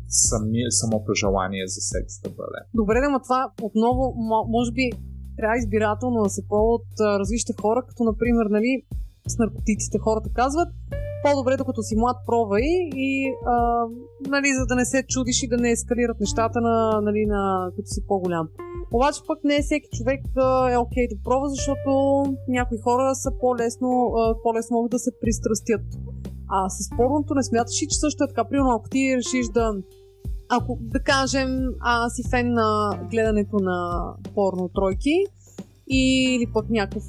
сами, 0.08 0.62
самото 0.70 1.10
желание 1.24 1.66
за 1.68 1.82
секс 1.94 2.14
да 2.24 2.30
бъде. 2.30 2.60
Добре, 2.82 3.00
но 3.12 3.20
това 3.28 3.42
отново, 3.62 4.04
може 4.58 4.72
би, 4.72 4.86
трябва 5.38 5.58
избирателно 5.58 6.24
да 6.24 6.30
се 6.30 6.48
пробват 6.50 6.88
различни 7.22 7.54
хора, 7.62 7.82
като 7.88 8.04
например, 8.04 8.46
нали, 8.58 8.72
с 9.28 9.38
наркотиците 9.38 9.98
хората 10.00 10.30
казват, 10.34 10.70
по-добре 11.24 11.58
докато 11.58 11.82
си 11.84 11.96
млад 11.98 12.18
пробвай 12.28 12.68
и 13.08 13.34
а, 13.54 13.56
нали, 14.28 14.48
за 14.60 14.66
да 14.66 14.76
не 14.76 14.86
се 14.86 15.04
чудиш 15.04 15.44
и 15.44 15.48
да 15.48 15.58
не 15.58 15.72
ескалират 15.72 16.20
нещата 16.20 16.62
на, 16.62 17.02
нали, 17.02 17.26
на, 17.26 17.72
като 17.76 17.88
си 17.88 18.02
по-голям. 18.08 18.48
Обаче 18.94 19.20
пък 19.28 19.40
не 19.44 19.62
всеки 19.62 19.88
човек 19.98 20.22
е 20.74 20.78
окей 20.78 21.06
okay 21.06 21.10
да 21.10 21.24
пробва, 21.24 21.50
защото 21.50 21.92
някои 22.48 22.78
хора 22.84 23.16
са 23.16 23.32
по-лесно, 23.42 23.90
по-лесно 24.44 24.78
могат 24.78 24.92
да 24.92 25.00
се 25.00 25.12
пристрастят. 25.22 25.82
А 26.50 26.70
с 26.70 26.90
порното 26.98 27.34
не 27.36 27.44
смяташ 27.44 27.82
ли, 27.82 27.88
че 27.88 28.00
също 28.00 28.24
е 28.24 28.28
така? 28.28 28.44
Примерно, 28.50 28.76
ако 28.76 28.90
ти 28.90 29.18
решиш 29.18 29.48
да 29.54 29.74
ако 30.50 30.78
да 30.82 31.00
кажем, 31.00 31.50
аз 31.80 32.14
си 32.14 32.22
фен 32.30 32.54
на 32.54 33.00
гледането 33.12 33.58
на 33.60 34.02
порно 34.36 34.70
тройки, 34.76 35.26
или 35.90 36.46
пък 36.54 36.70
някакъв, 36.70 37.04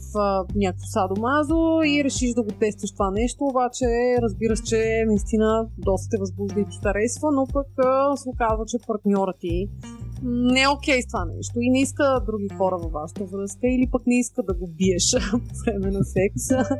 някакъв 0.54 0.88
садомазо 0.88 1.80
и 1.86 2.04
решиш 2.04 2.30
да 2.34 2.42
го 2.42 2.50
тестваш 2.60 2.92
това 2.92 3.10
нещо, 3.10 3.44
обаче 3.44 3.86
разбираш, 4.22 4.60
че 4.60 5.04
наистина 5.06 5.68
доста 5.78 6.08
те 6.10 6.16
възбужда 6.20 6.60
и 6.60 6.64
ти 6.64 6.78
харесва, 6.82 7.28
но 7.32 7.46
пък 7.52 7.66
се 8.16 8.28
оказва, 8.28 8.64
че 8.66 8.78
партньора 8.86 9.32
ти 9.40 9.68
не 10.22 10.62
е 10.62 10.68
окей 10.68 10.98
okay 10.98 11.04
с 11.04 11.06
това 11.06 11.24
нещо 11.24 11.60
и 11.60 11.70
не 11.70 11.80
иска 11.80 12.20
други 12.26 12.48
хора 12.58 12.76
във 12.78 12.92
вашата 12.92 13.24
връзка 13.24 13.68
или 13.68 13.90
пък 13.92 14.02
не 14.06 14.18
иска 14.18 14.42
да 14.42 14.54
го 14.54 14.66
биеш 14.78 15.16
по 15.30 15.54
време 15.64 15.90
на 15.90 16.04
секса. 16.04 16.76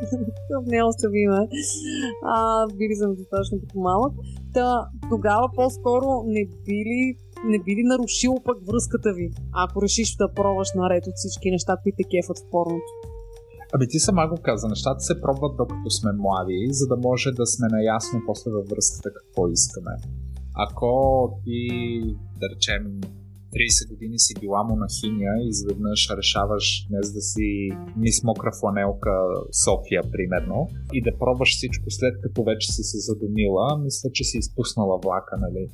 не 0.67 0.85
оставиме. 0.85 1.49
А, 2.25 2.67
били 2.67 2.95
съм 2.95 3.15
достатъчно 3.15 3.59
малък. 3.75 4.13
Та, 4.55 4.89
тогава 5.11 5.49
по-скоро 5.57 6.23
не 6.27 6.47
били 6.67 7.17
не 7.45 7.59
би 7.59 7.77
ли 7.77 7.83
нарушило 7.83 8.43
пък 8.45 8.67
връзката 8.67 9.13
ви, 9.13 9.31
ако 9.53 9.83
решиш 9.83 10.17
да 10.17 10.33
пробваш 10.35 10.69
наред 10.77 11.07
от 11.07 11.15
всички 11.17 11.51
неща, 11.51 11.77
които 11.83 11.97
те 11.97 12.05
кефат 12.05 12.39
в 12.39 12.51
порното? 12.51 12.93
Ами 13.73 13.89
ти 13.89 13.99
сама 13.99 14.29
го 14.29 14.37
каза, 14.43 14.69
нещата 14.69 15.01
се 15.01 15.21
пробват 15.21 15.57
докато 15.57 15.91
сме 15.91 16.13
млади, 16.13 16.69
за 16.71 16.87
да 16.87 16.97
може 16.97 17.31
да 17.31 17.47
сме 17.47 17.67
наясно 17.71 18.23
после 18.27 18.51
във 18.51 18.69
връзката 18.69 19.11
какво 19.15 19.49
искаме. 19.49 19.95
Ако 20.55 20.91
ти, 21.45 21.69
да 22.41 22.47
речем, 22.55 23.01
30 23.53 23.89
години 23.89 24.19
си 24.19 24.35
била 24.41 24.63
монахиня 24.65 25.33
и 25.43 25.49
изведнъж 25.49 26.11
решаваш 26.19 26.87
днес 26.89 27.13
да 27.13 27.21
си 27.21 27.71
мис 27.97 28.23
мокра 28.25 28.51
фланелка 28.61 29.15
София, 29.65 30.03
примерно, 30.13 30.69
и 30.93 31.03
да 31.03 31.19
пробваш 31.19 31.51
всичко 31.57 31.85
след 31.89 32.15
като 32.23 32.45
вече 32.45 32.73
си 32.73 32.83
се 32.83 32.99
задумила, 32.99 33.79
мисля, 33.79 34.09
че 34.13 34.25
си 34.25 34.39
изпуснала 34.39 34.99
влака, 35.05 35.37
нали? 35.45 35.69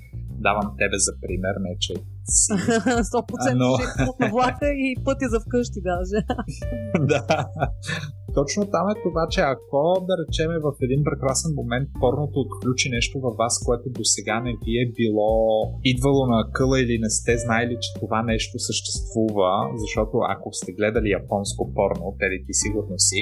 Давам 0.47 0.77
тебе 0.79 0.99
за 0.99 1.13
пример, 1.23 1.55
не 1.61 1.77
че. 1.79 1.95
100% 2.27 3.55
но... 3.55 3.77
ще 3.79 4.31
влака 4.31 4.69
и 4.69 4.97
пътя 5.05 5.29
за 5.29 5.41
вкъщи 5.41 5.81
даже. 5.85 6.19
да 7.07 7.47
точно 8.39 8.63
там 8.77 8.87
е 8.93 9.03
това, 9.07 9.25
че 9.35 9.41
ако 9.55 9.81
да 10.09 10.15
речеме 10.23 10.57
в 10.67 10.69
един 10.87 11.01
прекрасен 11.09 11.51
момент 11.61 11.89
порното 12.03 12.37
отключи 12.45 12.89
нещо 12.97 13.15
във 13.27 13.35
вас, 13.43 13.55
което 13.67 13.87
до 13.99 14.05
сега 14.15 14.37
не 14.47 14.53
ви 14.65 14.75
е 14.85 14.87
било 14.99 15.33
идвало 15.93 16.23
на 16.35 16.41
къла 16.57 16.77
или 16.85 16.97
не 17.05 17.11
сте 17.19 17.33
знаели, 17.45 17.75
че 17.83 18.01
това 18.03 18.23
нещо 18.33 18.55
съществува, 18.69 19.53
защото 19.83 20.15
ако 20.35 20.49
сте 20.53 20.73
гледали 20.79 21.09
японско 21.21 21.63
порно, 21.77 22.17
теди 22.21 22.39
ти 22.47 22.55
сигурно 22.63 22.97
си, 23.09 23.21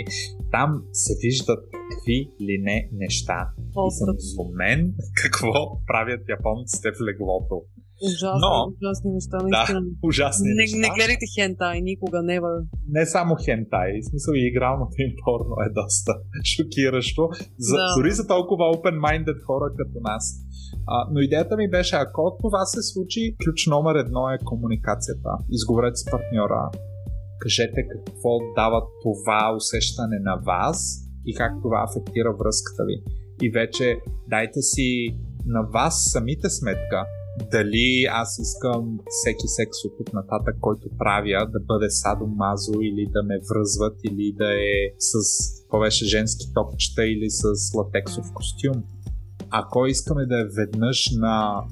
там 0.51 0.71
се 0.93 1.13
виждат 1.25 1.61
какви 1.91 2.19
ли 2.47 2.57
не 2.69 2.89
неща. 2.93 3.41
О, 3.77 3.89
и 3.89 3.91
съм 3.99 4.09
изумен 4.19 4.81
какво 5.23 5.53
правят 5.91 6.23
японците 6.39 6.89
в 6.97 6.99
леглото. 7.09 7.57
Ужасни, 8.03 8.41
Но, 8.45 8.53
ужасни 8.77 9.11
неща, 9.19 9.37
наистина. 9.45 9.81
Да, 9.81 9.87
ужасни 10.09 10.49
не, 10.49 10.55
неща. 10.63 10.79
Не 10.79 10.89
гледайте 10.97 11.27
хентай 11.35 11.81
никога, 11.81 12.19
never. 12.33 12.53
Не 12.97 13.07
само 13.07 13.33
хентай, 13.45 13.91
в 14.03 14.07
смисъл 14.11 14.33
и 14.37 14.49
игралното 14.51 14.97
им 14.99 15.13
порно 15.25 15.55
е 15.67 15.69
доста 15.81 16.13
шокиращо. 16.53 17.25
За, 17.59 17.77
да. 17.77 17.95
Дори 17.97 18.11
за 18.11 18.27
толкова 18.27 18.65
open-minded 18.75 19.39
хора 19.47 19.67
като 19.79 19.99
нас. 20.11 20.25
А, 20.87 21.09
но 21.13 21.21
идеята 21.21 21.57
ми 21.57 21.71
беше, 21.71 21.97
ако 21.97 22.37
това 22.43 22.65
се 22.65 22.83
случи, 22.83 23.37
ключ 23.45 23.67
номер 23.67 23.95
едно 23.95 24.31
е 24.31 24.39
комуникацията. 24.45 25.31
Изговорете 25.51 25.97
с 25.97 26.11
партньора. 26.11 26.71
Кажете 27.41 27.81
какво 27.93 28.31
дава 28.57 28.83
това 29.03 29.55
усещане 29.57 30.19
на 30.29 30.37
вас 30.47 30.79
и 31.27 31.35
как 31.35 31.53
това 31.63 31.87
афектира 31.89 32.31
връзката 32.41 32.83
ви. 32.85 32.97
И 33.43 33.51
вече 33.51 33.97
дайте 34.29 34.61
си 34.63 35.19
на 35.47 35.63
вас 35.63 35.95
самите 36.13 36.51
сметка 36.51 37.07
дали 37.51 38.07
аз 38.11 38.39
искам 38.39 38.99
всеки 39.09 39.49
секс 39.49 39.85
от 39.85 39.93
тук 39.99 40.13
нататък, 40.13 40.57
който 40.61 40.89
правя, 40.99 41.47
да 41.53 41.61
бъде 41.61 41.91
садомазо 41.91 42.73
или 42.81 43.07
да 43.11 43.23
ме 43.23 43.39
връзват 43.51 43.97
или 44.05 44.35
да 44.39 44.53
е 44.55 44.75
с 44.99 45.15
повече 45.71 46.05
женски 46.05 46.47
топчета 46.55 47.07
или 47.07 47.31
с 47.31 47.45
латексов 47.75 48.33
костюм. 48.35 48.85
Ако 49.51 49.87
искаме 49.87 50.27
да 50.27 50.41
е 50.41 50.45
веднъж 50.57 51.11
на 51.17 51.65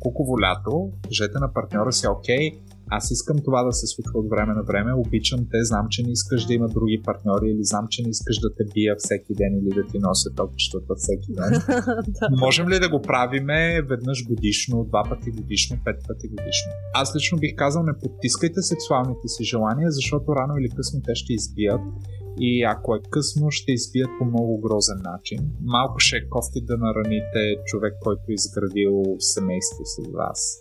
куково 0.00 0.40
лято, 0.40 0.90
кажете 1.04 1.38
на 1.38 1.52
партньора 1.52 1.92
си, 1.92 2.06
окей, 2.08 2.50
аз 2.90 3.10
искам 3.10 3.36
това 3.44 3.62
да 3.62 3.72
се 3.72 3.86
случва 3.86 4.18
от 4.20 4.28
време 4.30 4.54
на 4.54 4.62
време, 4.62 4.92
обичам 4.92 5.40
те, 5.50 5.64
знам, 5.64 5.86
че 5.90 6.02
не 6.02 6.12
искаш 6.12 6.44
да 6.46 6.54
има 6.54 6.68
други 6.68 7.02
партньори 7.04 7.50
или 7.50 7.64
знам, 7.64 7.86
че 7.90 8.02
не 8.02 8.10
искаш 8.10 8.38
да 8.38 8.54
те 8.56 8.64
бия 8.74 8.94
всеки 8.98 9.34
ден 9.34 9.52
или 9.60 9.70
да 9.74 9.82
ти 9.90 9.98
нося 9.98 10.30
топчетата 10.36 10.94
всеки 10.96 11.32
ден. 11.32 11.52
да. 12.20 12.28
Можем 12.44 12.68
ли 12.68 12.78
да 12.78 12.88
го 12.88 13.02
правиме 13.02 13.82
веднъж 13.82 14.26
годишно, 14.26 14.84
два 14.84 15.02
пъти 15.10 15.30
годишно, 15.30 15.76
пет 15.84 15.96
пъти 16.08 16.28
годишно? 16.28 16.70
Аз 16.94 17.16
лично 17.16 17.38
бих 17.38 17.56
казал, 17.56 17.82
не 17.82 17.98
потискайте 18.02 18.62
сексуалните 18.62 19.28
си 19.28 19.44
желания, 19.44 19.90
защото 19.90 20.36
рано 20.36 20.54
или 20.60 20.68
късно 20.68 21.00
те 21.04 21.14
ще 21.14 21.32
избият 21.32 21.80
и 22.40 22.62
ако 22.62 22.94
е 22.94 23.00
късно, 23.10 23.50
ще 23.50 23.72
избият 23.72 24.10
по 24.18 24.24
много 24.24 24.60
грозен 24.60 25.00
начин. 25.04 25.38
Малко 25.60 25.98
ще 25.98 26.16
е 26.16 26.28
кофти 26.28 26.60
да 26.60 26.76
нараните 26.76 27.56
човек, 27.66 27.94
който 28.00 28.22
е 28.28 28.34
изградил 28.34 29.04
семейство 29.18 29.84
с 29.84 30.12
вас. 30.12 30.58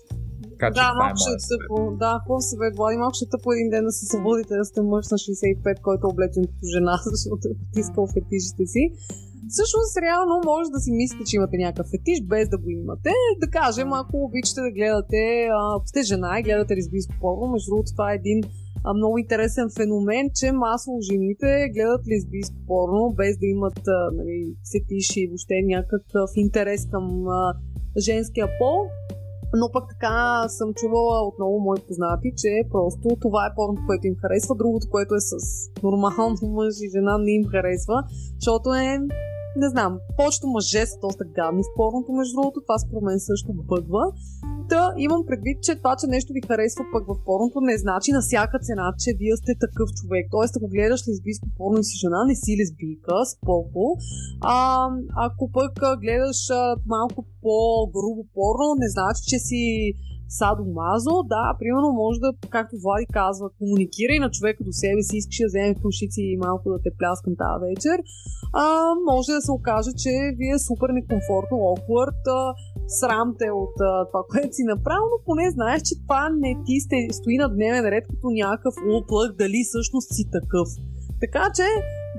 Така, 0.59 0.71
да, 0.79 0.87
малко 1.01 1.17
ще 1.23 1.31
е 1.35 1.39
тъпо. 1.51 1.75
Да, 2.03 2.13
хубав 2.23 2.43
съвет, 2.51 2.73
Влади. 2.77 2.97
Малко 2.97 3.15
ще 3.17 3.25
е 3.27 3.31
тъпо 3.33 3.47
един 3.51 3.69
ден 3.73 3.83
да 3.89 3.93
се 3.99 4.05
събудите 4.13 4.53
да 4.61 4.65
сте 4.69 4.81
мъж 4.91 5.05
на 5.13 5.17
65, 5.17 5.81
който 5.87 6.01
е 6.05 6.11
облечен 6.13 6.43
като 6.51 6.65
жена, 6.75 6.95
защото 7.13 7.43
е 7.51 7.55
потискал 7.61 8.03
фетишите 8.15 8.65
си. 8.73 8.83
Всъщност, 9.53 9.93
реално 10.07 10.33
може 10.51 10.67
да 10.75 10.79
си 10.83 10.91
мислите, 11.01 11.23
че 11.27 11.35
имате 11.35 11.57
някакъв 11.57 11.87
фетиш, 11.93 12.19
без 12.31 12.45
да 12.53 12.57
го 12.63 12.69
имате. 12.69 13.11
Да 13.43 13.47
кажем, 13.59 13.89
ако 14.01 14.15
обичате 14.27 14.61
да 14.67 14.71
гледате, 14.77 15.21
а, 15.57 15.61
сте 15.89 16.01
жена 16.09 16.31
и 16.39 16.45
гледате 16.47 16.75
лесбийско 16.77 17.13
порно, 17.21 17.51
между 17.53 17.67
другото 17.69 17.91
това 17.95 18.07
е 18.11 18.19
един 18.21 18.39
а, 18.87 18.93
много 18.93 19.17
интересен 19.17 19.67
феномен, 19.77 20.25
че 20.37 20.47
масово 20.51 20.97
жените 21.09 21.49
гледат 21.75 22.03
лесбийско 22.11 22.57
порно, 22.67 23.01
без 23.19 23.33
да 23.41 23.45
имат 23.55 23.79
а, 23.87 23.99
нали, 24.17 24.37
фетиш 24.71 25.07
и 25.15 25.27
въобще 25.27 25.55
някакъв 25.73 26.29
интерес 26.35 26.81
към 26.93 27.05
а, 27.27 27.53
женския 28.07 28.47
пол. 28.59 28.77
Но 29.55 29.71
пък 29.73 29.83
така 29.89 30.49
съм 30.49 30.73
чувала 30.73 31.21
от 31.27 31.35
много 31.39 31.59
мои 31.59 31.79
познати, 31.87 32.29
че 32.37 32.69
просто 32.71 33.07
това 33.21 33.45
е 33.45 33.55
порното, 33.55 33.81
което 33.87 34.07
им 34.07 34.15
харесва. 34.21 34.55
Другото, 34.55 34.87
което 34.89 35.15
е 35.15 35.19
с 35.29 35.33
нормално 35.83 36.35
мъж 36.57 36.73
и 36.81 36.89
жена, 36.95 37.17
не 37.17 37.31
им 37.31 37.45
харесва, 37.51 38.03
защото 38.39 38.73
е 38.73 38.99
не 39.57 39.69
знам, 39.69 39.99
повечето 40.17 40.47
мъже 40.47 40.85
са 40.85 40.97
доста 41.01 41.25
гадни 41.25 41.63
в 41.63 41.75
порното, 41.75 42.11
между 42.11 42.35
другото, 42.35 42.61
това 42.61 42.77
според 42.77 43.03
мен 43.03 43.19
също 43.19 43.53
бъдва. 43.53 44.03
Та 44.69 44.81
имам 45.05 45.21
предвид, 45.29 45.57
че 45.65 45.75
това, 45.75 45.93
че 45.99 46.07
нещо 46.15 46.33
ви 46.33 46.41
харесва 46.47 46.83
пък 46.93 47.03
в 47.07 47.15
порното, 47.25 47.57
не 47.61 47.77
значи 47.77 48.09
на 48.11 48.21
всяка 48.21 48.57
цена, 48.67 48.87
че 49.01 49.17
вие 49.19 49.35
сте 49.41 49.53
такъв 49.65 49.87
човек. 49.99 50.25
Тоест, 50.31 50.53
ако 50.55 50.67
гледаш 50.73 51.01
лесбийско 51.07 51.47
порно 51.57 51.77
и 51.79 51.87
си 51.89 51.95
жена, 52.03 52.19
не 52.27 52.35
си 52.35 52.51
лесбийка, 52.59 53.17
споко. 53.33 53.85
А, 54.41 54.57
ако 55.27 55.43
пък 55.57 55.73
гледаш 56.03 56.39
малко 56.95 57.19
по-грубо 57.43 58.21
порно, 58.37 58.67
не 58.83 58.89
значи, 58.95 59.21
че 59.29 59.37
си 59.47 59.63
Садо 60.29 60.63
Мазо, 60.77 61.15
да, 61.33 61.43
примерно 61.59 61.89
може 62.03 62.19
да, 62.19 62.29
както 62.49 62.75
Влади 62.83 63.05
казва, 63.19 63.47
комуникира 63.59 64.11
и 64.13 64.23
на 64.25 64.29
човека 64.31 64.63
до 64.63 64.73
себе 64.81 65.01
си, 65.07 65.17
искаш 65.17 65.37
да 65.41 65.47
вземе 65.51 65.75
кушици 65.83 66.21
и 66.31 66.39
малко 66.45 66.65
да 66.73 66.77
те 66.83 66.91
пляскам 66.99 67.33
тази 67.43 67.59
вечер, 67.67 67.97
а, 68.53 68.65
може 69.11 69.29
да 69.37 69.41
се 69.41 69.51
окаже, 69.51 69.91
че 70.03 70.11
ви 70.39 70.47
е 70.55 70.63
супер 70.67 70.89
некомфортно, 70.97 71.57
awkward, 71.69 72.21
а, 72.39 72.39
срам 72.99 73.29
те 73.39 73.49
от 73.63 73.75
а, 73.89 73.91
това, 74.09 74.21
което 74.31 74.51
си 74.57 74.63
направил, 74.73 75.05
но 75.13 75.17
поне 75.27 75.45
знаеш, 75.57 75.81
че 75.87 75.95
това 76.03 76.23
не 76.43 76.51
ти 76.65 76.75
сте, 76.85 76.97
стои 77.17 77.37
на 77.43 77.47
дневен 77.55 77.85
ред 77.93 78.05
като 78.11 78.27
някакъв 78.41 78.75
лоплък, 78.89 79.29
дали 79.41 79.59
всъщност 79.67 80.09
си 80.15 80.23
такъв. 80.37 80.67
Така 81.23 81.43
че, 81.57 81.67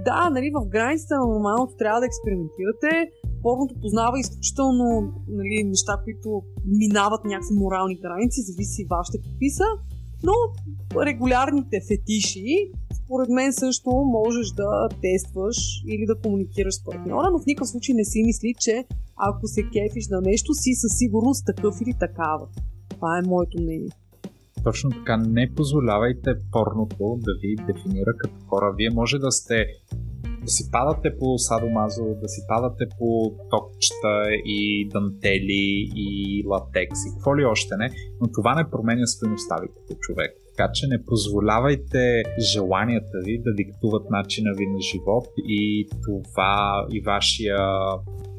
да, 0.09 0.31
нали, 0.37 0.49
в 0.57 0.69
границите 0.75 1.15
на 1.15 1.27
нормалното 1.33 1.75
трябва 1.79 2.01
да 2.01 2.07
експериментирате 2.07 2.93
порното 3.43 3.75
познава 3.83 4.21
изключително 4.21 4.87
нали, 5.39 5.65
неща, 5.65 5.93
които 6.05 6.43
минават 6.83 7.23
някакви 7.25 7.55
морални 7.55 7.97
граници, 8.05 8.47
зависи 8.49 8.87
вашите 8.91 9.19
какви 9.27 9.51
са, 9.51 9.69
но 10.27 10.35
регулярните 11.09 11.77
фетиши, 11.89 12.49
според 13.01 13.29
мен 13.29 13.53
също 13.53 13.91
можеш 14.19 14.47
да 14.51 14.89
тестваш 15.03 15.57
или 15.93 16.05
да 16.07 16.21
комуникираш 16.23 16.75
с 16.75 16.85
партньора, 16.85 17.29
но 17.33 17.39
в 17.39 17.47
никакъв 17.47 17.69
случай 17.69 17.95
не 17.95 18.05
си 18.05 18.23
мисли, 18.25 18.55
че 18.61 18.85
ако 19.17 19.47
се 19.47 19.63
кефиш 19.73 20.09
на 20.09 20.21
нещо, 20.21 20.55
си 20.55 20.75
със 20.75 20.93
сигурност 20.99 21.47
такъв 21.47 21.75
или 21.83 21.95
такава. 22.01 22.47
Това 22.91 23.19
е 23.19 23.29
моето 23.29 23.63
мнение. 23.63 23.91
Точно 24.69 24.91
така, 24.91 25.17
не 25.17 25.53
позволявайте 25.57 26.31
порното 26.53 27.19
да 27.19 27.33
ви 27.43 27.57
дефинира 27.67 28.11
като 28.19 28.35
хора. 28.49 28.75
Вие 28.77 28.91
може 28.91 29.19
да 29.19 29.31
сте 29.31 29.67
да 30.43 30.49
си 30.49 30.71
падате 30.73 31.17
по 31.19 31.39
садомазо, 31.39 32.05
да 32.23 32.29
си 32.29 32.41
падате 32.49 32.85
по 32.99 33.33
токчета 33.51 34.15
и 34.45 34.89
дантели 34.89 35.91
и 35.97 36.43
латекс 36.47 36.99
и 37.07 37.11
какво 37.15 37.37
ли 37.37 37.45
още 37.45 37.77
не, 37.77 37.91
но 38.21 38.29
това 38.33 38.55
не 38.55 38.71
променя 38.71 39.07
стоеността 39.07 39.57
ви 39.63 39.69
като 39.69 40.01
човек. 40.01 40.31
Така 40.57 40.71
че 40.75 40.87
не 40.87 41.05
позволявайте 41.05 42.23
желанията 42.53 43.19
ви 43.25 43.43
да 43.45 43.55
диктуват 43.55 44.11
начина 44.11 44.51
ви 44.57 44.67
на 44.67 44.81
живот 44.81 45.27
и 45.39 45.89
това 46.05 46.87
и 46.93 47.01
вашия 47.01 47.59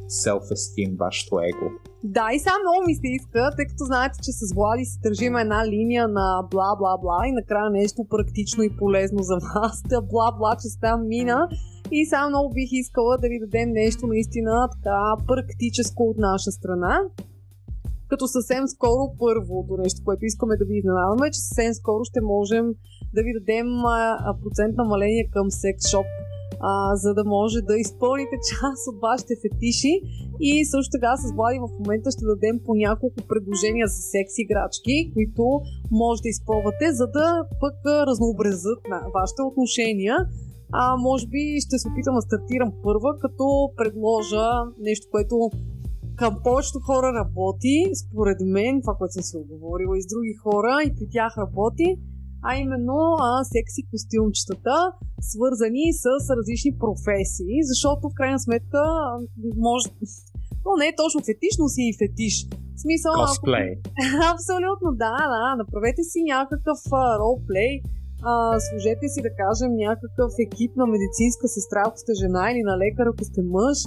self-esteem, 0.10 0.98
вашето 1.00 1.40
его. 1.40 1.68
Да, 2.04 2.26
и 2.36 2.40
само 2.40 2.58
много 2.64 2.88
ми 2.88 2.96
се 2.96 3.08
иска, 3.20 3.52
тъй 3.56 3.66
като 3.66 3.84
знаете, 3.92 4.18
че 4.26 4.32
с 4.32 4.54
Влади 4.56 4.86
си 4.86 5.00
държим 5.04 5.36
една 5.36 5.68
линия 5.68 6.08
на 6.08 6.28
бла-бла-бла 6.52 7.30
и 7.30 7.32
накрая 7.32 7.70
нещо 7.70 8.06
практично 8.10 8.64
и 8.64 8.78
полезно 8.78 9.20
за 9.24 9.38
вас. 9.56 9.84
Та 9.90 10.02
бла-бла, 10.02 10.52
че 10.62 10.80
там 10.82 11.08
мина. 11.08 11.50
И 11.92 12.06
само 12.06 12.30
много 12.30 12.54
бих 12.54 12.70
искала 12.72 13.18
да 13.18 13.28
ви 13.28 13.40
дадем 13.40 13.70
нещо 13.72 14.08
наистина 14.08 14.70
така 14.76 15.26
практическо 15.28 16.04
от 16.04 16.18
наша 16.18 16.52
страна. 16.52 17.02
Като 18.08 18.28
съвсем 18.28 18.68
скоро 18.68 19.14
първото 19.20 19.78
нещо, 19.84 20.02
което 20.06 20.26
искаме 20.26 20.58
да 20.58 20.66
ви 20.66 20.78
изненадаме, 20.78 21.32
че 21.32 21.40
съвсем 21.40 21.74
скоро 21.74 22.04
ще 22.04 22.22
можем 22.22 22.66
да 23.16 23.22
ви 23.26 23.32
дадем 23.40 23.68
процент 24.44 24.78
намаление 24.78 25.30
към 25.34 25.52
секс 25.52 25.90
шоп 25.92 26.06
а, 26.60 26.96
за 26.96 27.14
да 27.14 27.24
може 27.24 27.60
да 27.62 27.76
изпълните 27.78 28.36
част 28.50 28.82
от 28.92 28.98
вашите 29.02 29.34
фетиши. 29.44 29.94
И 30.40 30.66
също 30.66 30.92
така 30.92 31.14
с 31.18 31.32
Влади 31.36 31.60
в 31.60 31.70
момента 31.80 32.12
ще 32.12 32.26
дадем 32.26 32.60
по 32.66 32.72
няколко 32.76 33.20
предложения 33.32 33.88
за 33.88 34.02
секс 34.14 34.34
играчки, 34.38 35.12
които 35.14 35.44
може 35.92 36.22
да 36.22 36.30
изпълвате, 36.30 36.86
за 37.00 37.08
да 37.08 37.28
пък 37.64 37.76
разнообразят 38.10 38.82
на 38.90 39.00
вашите 39.18 39.42
отношения. 39.50 40.16
А 40.72 40.98
може 40.98 41.28
би 41.28 41.44
ще 41.66 41.78
се 41.80 41.88
опитам 41.88 42.16
да 42.16 42.22
стартирам 42.22 42.72
първа, 42.84 43.12
като 43.24 43.46
предложа 43.78 44.46
нещо, 44.80 45.08
което 45.12 45.36
към 46.16 46.34
повечето 46.44 46.80
хора 46.80 47.08
работи, 47.22 47.76
според 48.04 48.38
мен, 48.56 48.82
това, 48.82 48.94
което 48.98 49.14
съм 49.14 49.24
си 49.24 49.36
оговорила 49.38 49.98
и 49.98 50.02
с 50.02 50.08
други 50.14 50.34
хора, 50.44 50.74
и 50.88 50.96
при 50.98 51.08
тях 51.16 51.32
работи, 51.38 51.88
а 52.48 52.52
именно 52.64 53.00
а, 53.20 53.44
секси 53.54 53.82
костюмчетата, 53.92 54.78
свързани 55.32 55.86
с 56.04 56.06
различни 56.38 56.72
професии, 56.84 57.58
защото 57.72 58.02
в 58.10 58.18
крайна 58.20 58.40
сметка 58.40 58.82
може... 59.68 59.86
Но 60.66 60.72
не 60.80 60.88
е 60.88 61.00
точно 61.02 61.20
фетиш, 61.30 61.54
но 61.60 61.68
си 61.76 61.84
и 61.92 61.98
фетиш. 62.02 62.36
В 62.76 62.82
смисъл... 62.86 63.14
Косплей. 63.20 63.72
Ако... 63.72 64.32
Абсолютно, 64.34 64.88
да, 65.04 65.16
да. 65.34 65.46
Направете 65.62 66.04
си 66.12 66.20
някакъв 66.36 66.80
ролплей, 67.20 67.74
а, 68.24 68.60
служете 68.60 69.06
си, 69.08 69.20
да 69.28 69.32
кажем, 69.42 69.72
някакъв 69.86 70.32
екип 70.46 70.72
на 70.82 70.86
медицинска 70.94 71.48
сестра, 71.48 71.82
ако 71.86 71.98
сте 71.98 72.14
жена 72.22 72.44
или 72.52 72.64
на 72.70 72.76
лекар, 72.84 73.06
ако 73.08 73.24
сте 73.30 73.42
мъж. 73.58 73.78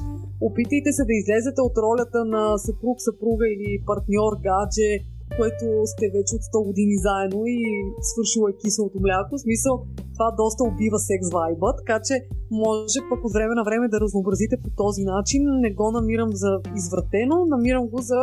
Опитайте 0.48 0.90
се 0.92 1.04
да 1.08 1.14
излезете 1.20 1.60
от 1.68 1.76
ролята 1.84 2.20
на 2.34 2.58
съпруг, 2.66 2.96
съпруга 3.08 3.46
или 3.54 3.70
партньор, 3.88 4.32
гадже, 4.48 4.90
което 5.38 5.64
сте 5.92 6.06
вече 6.16 6.32
от 6.38 6.44
100 6.50 6.66
години 6.68 6.96
заедно 7.06 7.40
и 7.56 7.58
свършило 8.10 8.44
е 8.48 8.58
киселото 8.62 8.98
мляко. 9.04 9.30
В 9.36 9.44
смисъл, 9.46 9.74
това 10.14 10.28
доста 10.42 10.60
убива 10.70 10.98
секс 11.08 11.26
вайба, 11.36 11.68
така 11.80 11.96
че 12.06 12.14
може 12.64 12.98
пък 13.10 13.20
от 13.26 13.32
време 13.36 13.54
на 13.58 13.64
време 13.68 13.86
да 13.88 14.00
разнообразите 14.04 14.56
по 14.64 14.70
този 14.82 15.02
начин. 15.14 15.42
Не 15.64 15.70
го 15.78 15.86
намирам 15.98 16.30
за 16.42 16.50
извратено, 16.80 17.36
намирам 17.54 17.84
го 17.92 17.98
за 18.10 18.20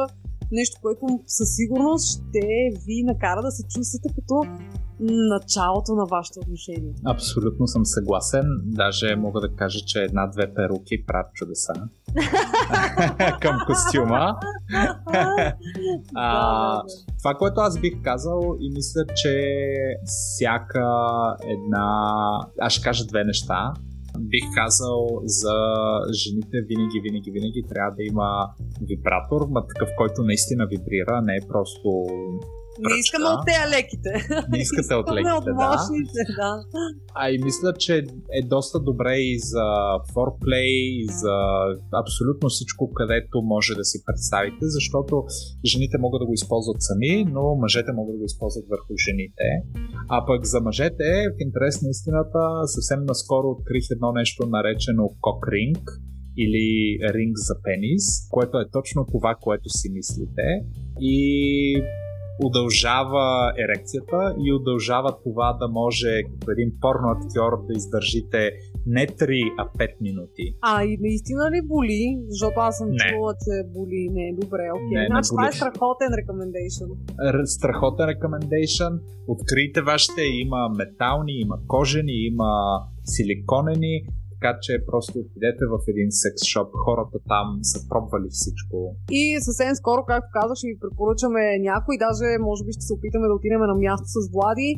нещо, 0.51 0.75
което 0.83 1.05
със 1.27 1.47
сигурност 1.57 2.05
ще 2.11 2.45
ви 2.85 2.97
накара 3.11 3.41
да 3.41 3.51
се 3.51 3.63
чувствате 3.73 4.09
като 4.15 4.35
началото 4.99 5.95
на 5.95 6.05
вашето 6.05 6.39
отношение. 6.39 6.93
Абсолютно 7.05 7.67
съм 7.67 7.85
съгласен. 7.85 8.45
Даже 8.63 9.15
мога 9.15 9.41
да 9.41 9.55
кажа, 9.55 9.79
че 9.87 9.99
една-две 9.99 10.53
перуки 10.53 11.05
правят 11.07 11.33
чудеса. 11.33 11.73
към 13.41 13.55
костюма. 13.67 14.35
а, 16.15 16.81
това, 17.17 17.33
което 17.33 17.59
аз 17.59 17.79
бих 17.79 17.93
казал 18.03 18.57
и 18.59 18.69
мисля, 18.69 19.05
че 19.15 19.63
всяка 20.05 20.87
една... 21.43 21.87
Аз 22.59 22.73
ще 22.73 22.83
кажа 22.83 23.05
две 23.05 23.23
неща. 23.23 23.73
Бих 24.19 24.43
казал 24.55 25.07
за 25.23 25.55
жените 26.13 26.57
винаги, 26.67 26.99
винаги, 26.99 27.31
винаги 27.31 27.63
трябва 27.69 27.95
да 27.95 28.03
има 28.03 28.49
вибратор, 28.81 29.47
ма 29.49 29.67
такъв, 29.67 29.89
който 29.97 30.23
наистина 30.23 30.65
вибрира, 30.65 31.21
не 31.21 31.35
е 31.35 31.47
просто 31.47 32.05
не 32.87 32.95
искаме 33.03 33.25
от 33.35 33.41
тея 33.47 33.65
леките. 33.75 34.11
Не 34.51 34.57
искате 34.57 34.93
от 35.01 35.07
леките, 35.15 35.51
да. 35.59 35.69
да. 36.39 36.85
А 37.21 37.23
и 37.31 37.37
мисля, 37.43 37.73
че 37.73 37.93
е 38.39 38.41
доста 38.55 38.79
добре 38.79 39.15
и 39.17 39.39
за 39.39 39.67
форплей, 40.13 40.71
и 41.01 41.05
за 41.21 41.35
абсолютно 42.03 42.49
всичко, 42.49 42.93
където 42.93 43.41
може 43.41 43.73
да 43.75 43.85
си 43.85 43.97
представите, 44.05 44.65
защото 44.77 45.23
жените 45.65 45.97
могат 45.99 46.19
да 46.19 46.25
го 46.25 46.33
използват 46.33 46.77
сами, 46.79 47.25
но 47.35 47.55
мъжете 47.55 47.91
могат 47.91 48.13
да 48.15 48.19
го 48.19 48.25
използват 48.25 48.65
върху 48.69 48.93
жените. 49.05 49.47
А 50.09 50.25
пък 50.25 50.45
за 50.45 50.59
мъжете, 50.61 51.09
в 51.33 51.37
интерес 51.39 51.81
на 51.81 51.89
истината, 51.89 52.41
съвсем 52.65 53.05
наскоро 53.05 53.47
открих 53.47 53.85
едно 53.91 54.11
нещо 54.11 54.45
наречено 54.45 55.03
кокринг 55.21 55.83
или 56.37 56.99
ринг 57.13 57.35
за 57.35 57.55
пенис, 57.63 58.05
което 58.29 58.59
е 58.59 58.69
точно 58.71 59.05
това, 59.11 59.35
което 59.41 59.69
си 59.69 59.87
мислите. 59.89 60.45
И 61.01 61.17
удължава 62.45 63.53
ерекцията 63.63 64.35
и 64.45 64.53
удължава 64.53 65.11
това 65.23 65.57
да 65.61 65.67
може 65.67 66.11
като 66.31 66.51
един 66.51 66.71
порно 66.81 67.07
актьор 67.15 67.51
да 67.67 67.73
издържите 67.77 68.51
не 68.85 69.07
3, 69.07 69.53
а 69.57 69.63
5 69.77 70.01
минути. 70.01 70.45
А 70.61 70.83
и 70.83 70.97
наистина 71.01 71.43
ли 71.53 71.61
боли? 71.67 72.01
Защото 72.27 72.59
аз 72.59 72.77
съм 72.77 72.89
не. 72.89 72.97
чула, 72.97 73.33
че 73.43 73.53
боли. 73.75 74.01
Не, 74.17 74.25
добре, 74.41 74.65
окей. 74.75 74.97
Okay. 74.97 75.07
значи 75.11 75.29
това 75.29 75.47
е 75.47 75.51
страхотен 75.51 76.11
рекомендейшн. 76.19 76.87
Страхотен 77.57 78.05
рекомендейшн. 78.13 78.93
Открийте 79.27 79.81
вашите, 79.81 80.21
има 80.21 80.61
метални, 80.77 81.33
има 81.45 81.57
кожени, 81.67 82.17
има 82.31 82.51
силиконени 83.03 83.95
така 84.39 84.59
че 84.65 84.73
просто 84.91 85.13
отидете 85.19 85.63
в 85.73 85.77
един 85.93 86.09
секс 86.23 86.41
шоп, 86.51 86.69
хората 86.85 87.17
там 87.33 87.47
са 87.71 87.77
пробвали 87.89 88.29
всичко. 88.37 88.77
И 89.19 89.23
съвсем 89.47 89.71
скоро, 89.81 90.01
както 90.11 90.29
казах, 90.39 90.57
ви 90.69 90.81
препоръчаме 90.83 91.43
някой, 91.69 91.95
даже 92.05 92.27
може 92.49 92.61
би 92.65 92.71
ще 92.75 92.85
се 92.87 92.95
опитаме 92.97 93.27
да 93.27 93.37
отидем 93.39 93.61
на 93.71 93.75
място 93.85 94.07
с 94.15 94.17
Влади, 94.33 94.69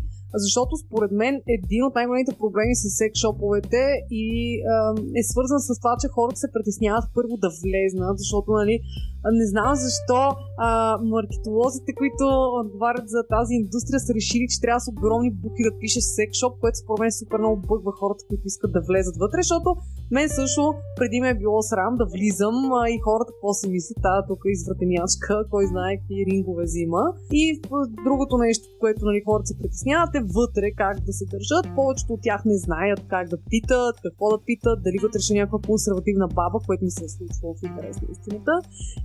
защото 0.46 0.74
според 0.86 1.12
мен 1.22 1.34
един 1.58 1.82
от 1.88 1.94
най-големите 1.96 2.42
проблеми 2.44 2.76
с 2.82 2.86
секс 3.00 3.18
шоповете 3.24 3.84
и 4.24 4.26
е, 4.60 5.20
е 5.20 5.22
свързан 5.32 5.60
с 5.68 5.70
това, 5.82 5.94
че 6.02 6.14
хората 6.16 6.38
се 6.44 6.54
притесняват 6.54 7.06
първо 7.18 7.34
да 7.44 7.50
влезнат, 7.62 8.16
защото 8.24 8.50
нали, 8.62 8.76
не 9.40 9.46
знам 9.52 9.72
защо 9.86 10.20
а, 10.58 10.98
маркетолозите, 11.16 11.92
които 12.00 12.26
отговарят 12.62 13.10
за 13.16 13.22
тази 13.36 13.54
индустрия, 13.62 14.00
са 14.00 14.14
решили, 14.20 14.46
че 14.52 14.62
трябва 14.62 14.80
с 14.80 14.92
огромни 14.94 15.32
буки 15.32 15.64
да 15.68 15.78
пишеш 15.80 16.04
секс 16.04 16.36
шоп, 16.42 16.54
което 16.62 16.78
според 16.84 17.00
мен 17.00 17.12
супер 17.12 17.38
много 17.40 17.68
бъгва 17.72 17.92
хората, 18.00 18.24
които 18.30 18.44
искат 18.46 18.72
да 18.78 18.82
влезат 18.90 19.16
вътре, 19.24 19.40
защото 19.42 19.70
мен 20.12 20.28
също 20.30 20.64
преди 21.00 21.18
ме 21.22 21.30
е 21.30 21.40
било 21.44 21.62
срам 21.62 21.94
да 22.02 22.06
влизам 22.14 22.58
а, 22.80 22.90
и 22.94 22.98
хората 23.08 23.32
какво 23.34 23.54
си 23.54 23.66
мислят, 23.70 23.98
тази 24.08 24.28
тук 24.28 24.42
извратенячка, 24.46 25.34
кой 25.52 25.66
знае 25.74 25.98
какви 25.98 26.26
рингове 26.30 26.64
взима. 26.64 27.04
И 27.32 27.62
другото 28.06 28.38
нещо, 28.38 28.66
което 28.80 29.06
нали, 29.06 29.22
хората 29.26 29.48
се 29.48 29.60
притесняват 29.60 30.16
е 30.16 30.28
вътре 30.38 30.68
как 30.78 30.96
да 31.08 31.14
се 31.14 31.26
държат. 31.34 31.66
Повечето 31.76 32.14
от 32.14 32.22
тях 32.22 32.42
не 32.46 32.58
знаят 32.58 33.00
как 33.08 33.26
да 33.34 33.38
питат, 33.50 33.96
какво 34.06 34.26
да 34.30 34.40
питат, 34.46 34.84
дали 34.84 34.98
вътре 35.04 35.20
ще 35.20 35.34
е 35.34 35.38
някаква 35.38 35.60
консервативна 35.70 36.28
баба, 36.28 36.58
което 36.68 36.84
ми 36.84 36.92
се 36.92 37.06
е 37.06 37.10
случвало 37.10 37.54
в 37.56 37.64
интерес 37.64 38.02
на 38.02 38.08
истината 38.12 38.52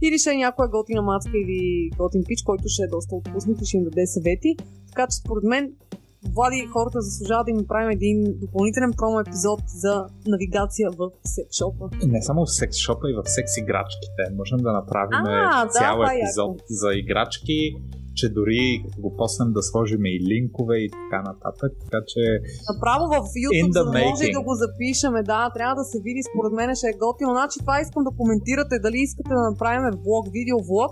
или 0.09 0.19
ще 0.19 0.31
е 0.31 0.37
някоя 0.37 0.69
готина 0.69 1.03
мацка 1.03 1.33
или 1.35 1.91
готин 1.99 2.23
пич, 2.29 2.43
който 2.43 2.65
ще 2.67 2.83
е 2.83 2.87
доста 2.87 3.17
отпуснат 3.17 3.63
и 3.63 3.67
ще 3.67 3.77
им 3.77 3.85
даде 3.85 4.07
съвети. 4.07 4.57
Така 4.89 5.07
че 5.11 5.17
според 5.17 5.45
мен 5.45 5.73
Влади, 6.35 6.67
хората 6.73 7.01
заслужават 7.01 7.47
да 7.47 7.51
им 7.51 7.67
правим 7.69 7.91
един 7.91 8.39
допълнителен 8.41 8.93
промо 8.97 9.21
епизод 9.21 9.61
за 9.67 10.07
навигация 10.27 10.91
в 10.99 11.11
секс 11.25 11.57
шопа. 11.59 11.85
Не 12.07 12.23
само 12.23 12.45
в 12.45 12.51
секс 12.51 12.77
шопа, 12.77 13.11
и 13.11 13.15
в 13.15 13.23
секс 13.25 13.57
играчките. 13.57 14.23
Можем 14.37 14.59
да 14.59 14.73
направим 14.73 15.21
а, 15.25 15.69
цял 15.69 15.99
да, 15.99 16.05
епизод 16.15 16.63
за 16.69 16.89
играчки, 16.95 17.77
че 18.17 18.27
дори 18.39 18.63
го 18.99 19.11
поснем 19.17 19.53
да 19.53 19.63
сложим 19.63 20.03
и 20.07 20.21
линкове 20.31 20.77
и 20.87 20.89
така 20.91 21.19
нататък, 21.31 21.73
така 21.85 22.01
че... 22.11 22.21
Направо 22.75 23.05
в 23.15 23.19
YouTube, 23.43 23.73
за 23.79 23.85
да 23.85 23.93
може 24.05 24.27
да 24.39 24.43
го 24.49 24.55
запишеме, 24.65 25.21
да, 25.33 25.41
трябва 25.57 25.75
да 25.81 25.85
се 25.91 25.99
види, 26.07 26.23
според 26.31 26.53
мен 26.59 26.69
ще 26.75 26.87
е 26.93 26.99
готино. 27.05 27.31
Значи 27.39 27.57
това 27.65 27.77
искам 27.81 28.03
да 28.09 28.17
коментирате, 28.21 28.85
дали 28.87 28.99
искате 29.09 29.33
да 29.39 29.43
направим 29.51 29.85
влог, 30.07 30.25
видео 30.39 30.59
влог, 30.71 30.91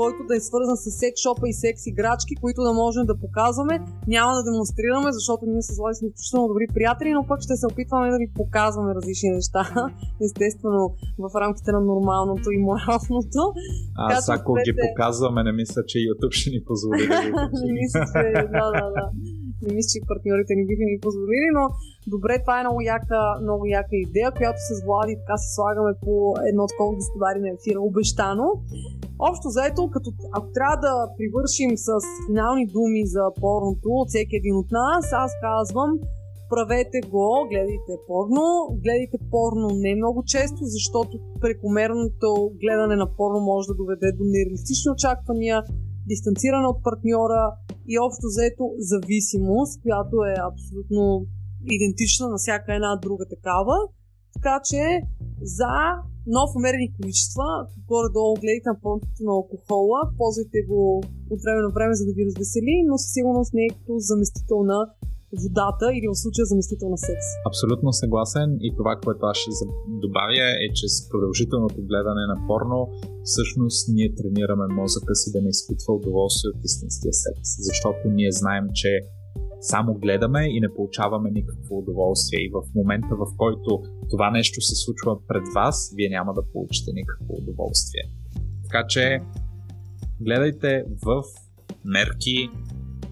който 0.00 0.20
да 0.28 0.34
е 0.36 0.46
свързан 0.48 0.76
с 0.84 0.86
секс 1.02 1.18
шопа 1.24 1.44
и 1.52 1.54
секс 1.64 1.82
играчки, 1.92 2.34
които 2.42 2.60
да 2.68 2.72
можем 2.82 3.04
да 3.12 3.20
показваме. 3.24 3.74
Няма 4.14 4.30
да 4.36 4.42
демонстрираме, 4.48 5.08
защото 5.18 5.42
ние 5.52 5.62
с 5.62 5.70
Влади 5.78 5.94
сме 5.98 6.08
изключително 6.08 6.48
добри 6.52 6.66
приятели, 6.76 7.10
но 7.18 7.22
пък 7.30 7.38
ще 7.46 7.54
се 7.60 7.66
опитваме 7.72 8.06
да 8.14 8.18
ви 8.22 8.28
показваме 8.40 8.90
различни 8.98 9.30
неща. 9.38 9.62
Естествено, 10.26 10.82
в 11.24 11.30
рамките 11.42 11.70
на 11.76 11.80
нормалното 11.90 12.48
и 12.56 12.58
моралното. 12.68 13.42
Аз 14.16 14.28
ако 14.36 14.50
ги 14.66 14.72
показваме, 14.84 15.40
не 15.48 15.52
мисля, 15.60 15.80
че 15.90 15.96
YouTube 16.06 16.34
ще 16.38 16.50
ни 16.54 16.60
позволи 16.68 17.02
да 17.12 17.18
Не 17.66 17.72
мисля, 17.80 18.00
че 18.12 18.22
да, 18.56 18.64
да, 18.76 18.86
да. 18.96 19.04
Не 19.64 19.70
мисля, 19.76 19.90
че 19.92 20.08
партньорите 20.10 20.52
ни 20.58 20.64
биха 20.68 20.84
ни 20.92 20.98
позволили, 21.06 21.48
но 21.58 21.64
добре, 22.14 22.34
това 22.44 22.54
е 22.60 22.64
много 22.64 22.80
яка, 22.96 23.20
много 23.46 23.62
яка 23.80 23.94
идея, 24.06 24.30
която 24.38 24.58
с 24.68 24.70
Влади 24.86 25.14
така 25.20 25.36
се 25.42 25.48
слагаме 25.56 25.92
по 26.04 26.14
едно 26.50 26.62
такова 26.72 26.90
господари 27.00 27.40
на 27.44 27.48
ефира, 27.56 27.80
обещано. 27.90 28.46
Общо 29.28 29.48
заето, 29.48 29.90
като, 29.94 30.08
ако 30.36 30.48
трябва 30.56 30.76
да 30.86 30.92
привършим 31.18 31.70
с 31.86 31.88
финални 32.26 32.64
думи 32.76 33.02
за 33.14 33.24
порното 33.40 33.88
от 34.00 34.08
всеки 34.08 34.36
един 34.36 34.56
от 34.62 34.70
нас, 34.70 35.04
аз 35.24 35.30
казвам 35.48 35.90
правете 36.52 36.98
го, 37.12 37.28
гледайте 37.52 37.92
порно, 38.08 38.44
гледайте 38.84 39.18
порно 39.34 39.66
не 39.84 40.00
много 40.00 40.20
често, 40.34 40.62
защото 40.76 41.12
прекомерното 41.40 42.28
гледане 42.62 42.96
на 43.02 43.08
порно 43.18 43.40
може 43.50 43.64
да 43.70 43.74
доведе 43.80 44.08
до 44.18 44.24
нереалистични 44.34 44.88
очаквания, 44.96 45.56
дистанциране 46.10 46.66
от 46.72 46.78
партньора 46.86 47.42
и 47.92 47.94
общо 48.06 48.26
заето 48.36 48.64
зависимост, 48.92 49.74
която 49.82 50.14
е 50.30 50.34
абсолютно 50.50 51.02
идентична 51.76 52.24
на 52.32 52.38
всяка 52.38 52.74
една 52.74 52.92
друга 53.04 53.24
такава. 53.34 53.76
Така 54.36 54.60
че 54.68 54.82
за 55.42 55.74
но 56.32 56.40
в 56.48 56.56
умерени 56.58 56.88
количества, 56.98 57.46
горе-долу 57.90 58.32
гледайте 58.42 58.68
на 58.72 58.76
пълнотата 58.82 59.20
на 59.28 59.32
алкохола, 59.38 59.98
ползвайте 60.18 60.58
го 60.68 60.80
от 61.32 61.40
време 61.44 61.60
на 61.66 61.70
време, 61.76 61.92
за 62.00 62.04
да 62.08 62.12
ви 62.16 62.26
развесели, 62.28 62.74
но 62.88 62.94
със 63.02 63.12
сигурност 63.16 63.50
не 63.54 63.64
е 63.66 63.74
като 63.76 63.92
заместител 64.10 64.58
на 64.72 64.78
водата 65.42 65.86
или 65.96 66.06
в 66.12 66.20
случая 66.22 66.46
заместител 66.52 66.88
на 66.94 66.98
секс. 67.08 67.26
Абсолютно 67.50 67.88
съгласен 68.02 68.48
и 68.66 68.68
това, 68.78 68.92
което 69.04 69.22
аз 69.30 69.36
ще 69.42 69.50
добавя 70.04 70.46
е, 70.64 70.66
че 70.78 70.86
с 70.94 70.96
продължителното 71.12 71.78
гледане 71.90 72.24
на 72.32 72.36
порно 72.48 72.78
всъщност 73.30 73.80
ние 73.96 74.14
тренираме 74.18 74.66
мозъка 74.80 75.14
си 75.20 75.28
да 75.34 75.40
не 75.44 75.50
изпитва 75.56 75.90
удоволствие 75.98 76.50
от 76.54 76.60
истинския 76.70 77.14
секс, 77.24 77.48
защото 77.68 78.02
ние 78.18 78.32
знаем, 78.40 78.64
че 78.80 78.90
само 79.60 79.94
гледаме 79.94 80.46
и 80.48 80.60
не 80.60 80.74
получаваме 80.76 81.30
никакво 81.30 81.78
удоволствие. 81.78 82.40
И 82.40 82.50
в 82.54 82.74
момента, 82.74 83.14
в 83.14 83.26
който 83.36 83.82
това 84.10 84.30
нещо 84.30 84.60
се 84.60 84.74
случва 84.74 85.26
пред 85.28 85.42
вас, 85.54 85.92
вие 85.96 86.08
няма 86.08 86.34
да 86.34 86.42
получите 86.52 86.90
никакво 86.94 87.34
удоволствие. 87.42 88.02
Така 88.62 88.86
че, 88.88 89.20
гледайте 90.20 90.84
в 91.06 91.22
мерки 91.84 92.50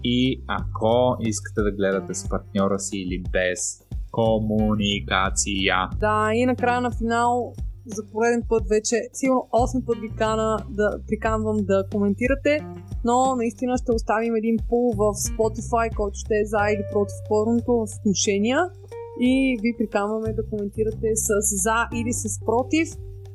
и 0.03 0.43
ако 0.47 1.17
искате 1.19 1.61
да 1.61 1.71
гледате 1.71 2.13
с 2.13 2.29
партньора 2.29 2.79
си 2.79 2.97
или 2.97 3.23
без 3.31 3.59
комуникация. 4.11 5.89
Да, 5.99 6.33
и 6.33 6.45
накрая 6.45 6.81
на 6.81 6.91
финал 6.91 7.53
за 7.95 8.03
пореден 8.11 8.43
път 8.49 8.63
вече, 8.69 8.95
сигурно 9.13 9.47
8 9.51 9.85
път 9.85 9.97
ви 9.99 10.09
кана 10.17 10.57
да 10.69 10.99
приканвам 11.07 11.57
да 11.57 11.85
коментирате, 11.91 12.59
но 13.05 13.35
наистина 13.35 13.77
ще 13.77 13.91
оставим 13.91 14.35
един 14.35 14.57
пул 14.69 14.91
в 14.91 15.13
Spotify, 15.13 15.95
който 15.95 16.15
ще 16.17 16.33
е 16.39 16.45
за 16.45 16.63
или 16.73 16.83
против 16.93 17.17
порното 17.29 17.71
в 17.71 17.87
отношения 17.99 18.59
и 19.21 19.59
ви 19.61 19.75
приканваме 19.77 20.33
да 20.33 20.49
коментирате 20.49 21.07
с 21.15 21.27
за 21.63 21.79
или 21.99 22.13
с 22.13 22.45
против. 22.45 22.87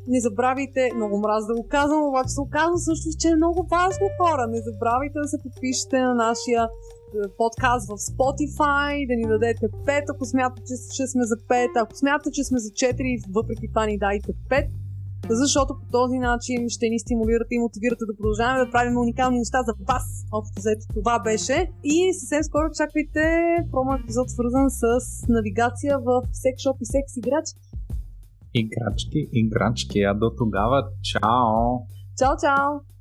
Не 0.08 0.20
забравяйте, 0.20 0.90
много 0.96 1.18
мраз 1.18 1.46
да 1.46 1.54
го 1.54 1.66
казвам, 1.68 2.08
обаче 2.08 2.28
се 2.28 2.40
оказва 2.40 2.78
също, 2.78 3.08
че 3.20 3.28
е 3.28 3.36
много 3.36 3.66
важно 3.70 4.06
хора. 4.18 4.46
Не 4.46 4.60
забравяйте 4.68 5.18
да 5.18 5.28
се 5.28 5.42
подпишете 5.42 5.98
на 6.00 6.14
нашия 6.14 6.68
подкаст 7.38 7.84
в 7.92 7.96
Spotify, 8.10 9.06
да 9.08 9.14
ни 9.16 9.26
дадете 9.28 9.66
5, 9.68 10.04
ако 10.14 10.24
смятате, 10.24 10.72
че 10.96 11.06
сме 11.06 11.24
за 11.24 11.36
5, 11.36 11.68
ако 11.82 11.96
смятате, 11.96 12.30
че 12.30 12.44
сме 12.44 12.58
за 12.58 12.70
4, 12.70 13.34
въпреки 13.34 13.68
това 13.68 13.86
ни 13.86 13.98
дайте 13.98 14.32
5, 14.50 14.68
защото 15.30 15.70
по 15.80 15.86
този 15.98 16.18
начин 16.18 16.68
ще 16.68 16.88
ни 16.88 16.98
стимулирате 16.98 17.54
и 17.54 17.58
мотивирате 17.58 18.04
да 18.10 18.16
продължаваме 18.16 18.64
да 18.64 18.70
правим 18.70 18.96
уникални 18.96 19.38
неща 19.38 19.58
за 19.68 19.74
вас. 19.88 20.06
Общо 20.32 20.62
заето 20.62 20.86
това 20.94 21.18
беше. 21.18 21.70
И 21.84 21.96
съвсем 22.14 22.42
скоро 22.42 22.66
чакайте 22.80 23.22
промо 23.70 23.92
епизод 23.94 24.30
свързан 24.30 24.66
с 24.70 24.82
навигация 25.28 25.98
в 25.98 26.22
секшоп 26.32 26.76
и 26.80 26.86
секс 26.94 27.16
играчки. 27.16 27.60
Играчки, 28.54 29.20
играчки, 29.32 29.98
а 30.00 30.14
до 30.14 30.30
тогава, 30.38 30.78
чао! 31.02 31.58
Чао, 32.18 32.34
чао! 32.42 32.93